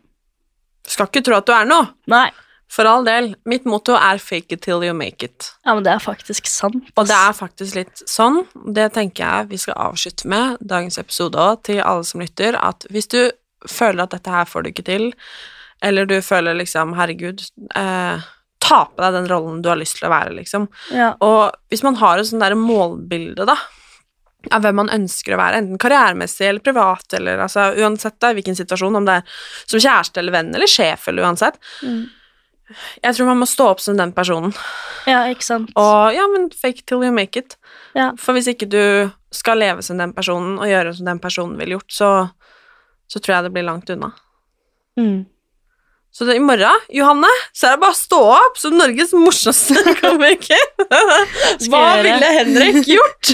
Skal 0.87 1.09
ikke 1.09 1.23
tro 1.25 1.37
at 1.39 1.47
du 1.47 1.53
er 1.55 1.69
noe. 1.69 1.93
Nei. 2.11 2.27
For 2.75 2.87
all 2.89 3.05
del. 3.05 3.31
Mitt 3.45 3.65
motto 3.69 3.93
er 3.95 4.17
'fake 4.17 4.53
it 4.53 4.61
till 4.61 4.83
you 4.83 4.93
make 4.93 5.23
it'. 5.23 5.51
Ja, 5.65 5.73
men 5.75 5.83
det 5.83 5.93
er 5.93 5.99
faktisk 5.99 6.47
sant. 6.47 6.83
Og 6.97 7.07
det 7.07 7.15
er 7.15 7.33
faktisk 7.33 7.75
litt 7.75 8.03
sånn. 8.09 8.45
Det 8.73 8.93
tenker 8.93 9.23
jeg 9.23 9.49
vi 9.49 9.57
skal 9.57 9.73
avslutte 9.77 10.27
med 10.27 10.57
dagens 10.59 10.97
episode 10.97 11.37
òg, 11.37 11.63
til 11.63 11.81
alle 11.81 12.03
som 12.03 12.21
lytter, 12.21 12.55
at 12.55 12.85
hvis 12.89 13.07
du 13.07 13.31
føler 13.67 14.03
at 14.03 14.11
dette 14.11 14.29
her 14.29 14.45
får 14.45 14.63
du 14.63 14.69
ikke 14.69 14.85
til, 14.85 15.13
eller 15.81 16.05
du 16.05 16.21
føler 16.21 16.57
liksom 16.57 16.95
herregud, 16.95 17.41
eh, 17.75 18.19
ta 18.59 18.85
på 18.85 19.01
deg 19.01 19.13
den 19.13 19.27
rollen 19.29 19.61
du 19.61 19.69
har 19.69 19.77
lyst 19.77 19.99
til 19.99 20.07
å 20.09 20.13
være, 20.13 20.35
liksom. 20.35 20.67
Ja. 20.91 21.13
Og 21.21 21.53
hvis 21.69 21.83
man 21.83 21.95
har 21.95 22.17
et 22.17 22.27
sånt 22.27 22.41
der 22.41 22.55
målbilde, 22.55 23.45
da, 23.45 23.55
av 24.51 24.61
hvem 24.65 24.75
man 24.75 24.89
ønsker 24.93 25.33
å 25.35 25.39
være, 25.39 25.61
enten 25.63 25.77
karrieremessig 25.81 26.47
eller 26.49 26.59
privat, 26.65 27.05
eller 27.17 27.39
altså 27.45 27.71
uansett 27.79 28.19
da, 28.19 28.29
i 28.31 28.37
hvilken 28.37 28.55
situasjon, 28.57 28.95
om 28.99 29.05
det 29.07 29.19
er 29.21 29.39
som 29.65 29.79
kjæreste 29.79 30.21
eller 30.21 30.35
venn 30.35 30.53
eller 30.55 30.67
sjef 30.69 31.07
eller 31.07 31.23
uansett, 31.25 31.57
Mm. 31.81 32.05
jeg 33.03 33.13
tror 33.15 33.27
man 33.27 33.37
må 33.43 33.45
stå 33.45 33.67
opp 33.75 33.79
som 33.81 33.97
den 33.97 34.11
personen. 34.13 34.53
ja, 35.05 35.23
ikke 35.29 35.43
sant. 35.45 35.69
Og 35.75 36.13
ja, 36.15 36.27
men 36.33 36.49
fake 36.49 36.85
till 36.85 37.03
you 37.03 37.11
make 37.11 37.37
it. 37.37 37.57
Ja. 37.93 38.11
For 38.17 38.33
hvis 38.33 38.47
ikke 38.49 38.67
du 38.69 39.11
skal 39.31 39.57
leve 39.59 39.81
som 39.83 39.97
den 39.97 40.13
personen 40.13 40.57
og 40.59 40.65
gjøre 40.67 40.95
som 40.95 41.05
den 41.05 41.19
personen 41.19 41.57
ville 41.59 41.75
gjort, 41.77 41.91
så, 41.91 42.09
så 43.07 43.19
tror 43.21 43.35
jeg 43.35 43.43
det 43.43 43.53
blir 43.53 43.67
langt 43.67 43.89
unna. 43.89 44.11
Mm. 44.97 45.25
Så 46.15 46.23
i 46.31 46.39
morgen, 46.39 46.83
Johanne, 46.95 47.27
så 47.51 47.67
er 47.67 47.73
det 47.75 47.81
bare 47.81 47.91
å 47.91 47.97
stå 47.99 48.19
opp 48.37 48.59
som 48.59 48.77
Norges 48.79 49.11
morsomste 49.11 49.81
komiker. 49.99 50.61
Hva 51.67 51.81
ville 52.05 52.29
Henrik 52.37 52.87
gjort 52.87 53.33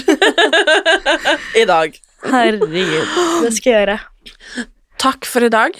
i 1.62 1.62
dag? 1.70 1.94
Herregud. 2.26 3.14
Det 3.44 3.52
skal 3.54 3.70
jeg 3.70 3.76
gjøre. 3.84 4.00
Takk 5.02 5.30
for 5.30 5.46
i 5.46 5.52
dag. 5.54 5.78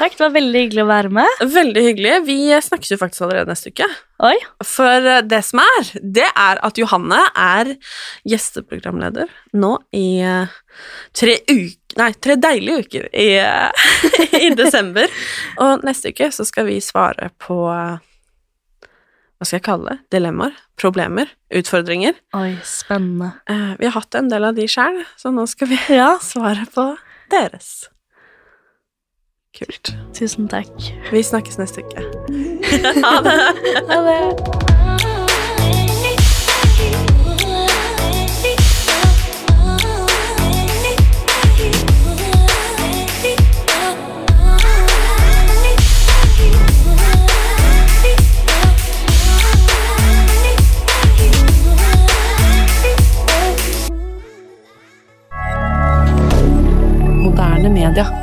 Takk, 0.00 0.16
det 0.18 0.24
var 0.24 0.34
veldig 0.34 0.60
hyggelig 0.64 0.82
å 0.82 0.88
være 0.88 1.10
med. 1.14 1.42
Veldig 1.52 1.82
hyggelig. 1.86 2.14
Vi 2.26 2.36
snakkes 2.66 2.90
jo 2.90 2.98
faktisk 2.98 3.22
allerede 3.22 3.52
neste 3.54 3.70
uke. 3.70 3.86
Oi. 4.26 4.34
For 4.66 5.06
eh, 5.12 5.20
det 5.22 5.44
som 5.46 5.62
er, 5.62 5.92
det 6.02 6.26
er 6.26 6.58
at 6.66 6.78
Johanne 6.80 7.20
er 7.38 7.70
gjesteprogramleder 8.26 9.30
nå 9.62 9.76
i 9.94 10.06
eh, 10.26 10.58
tre 11.14 11.38
uker 11.46 11.81
Nei, 11.98 12.12
tre 12.24 12.36
deilige 12.40 12.84
uker 12.86 13.08
i, 13.12 13.28
i 14.46 14.50
desember. 14.56 15.10
Og 15.60 15.84
neste 15.86 16.12
uke 16.14 16.30
så 16.32 16.46
skal 16.48 16.66
vi 16.70 16.78
svare 16.84 17.28
på 17.42 17.58
Hva 17.68 19.44
skal 19.44 19.58
jeg 19.58 19.64
kalle 19.66 19.90
det? 19.90 19.98
Dilemmaer? 20.16 20.54
Problemer? 20.78 21.30
Utfordringer? 21.52 22.14
Oi, 22.38 22.54
spennende. 22.66 23.32
Eh, 23.50 23.72
Vi 23.80 23.88
har 23.90 23.96
hatt 23.98 24.14
en 24.18 24.30
del 24.32 24.44
av 24.48 24.54
de 24.58 24.68
sjøl, 24.70 25.02
så 25.20 25.32
nå 25.34 25.44
skal 25.50 25.68
vi 25.74 25.80
Ja, 25.92 26.14
svare 26.32 26.64
på 26.74 26.92
deres. 27.32 27.88
Kult. 29.52 29.92
tusen 30.16 30.46
takk. 30.48 30.72
Vi 31.12 31.20
snakkes 31.22 31.58
neste 31.60 31.84
uke. 31.84 32.06
ha 33.04 33.16
det. 33.26 33.38
Ha 33.90 34.04
det. 34.08 34.71
milliardaire 57.82 58.21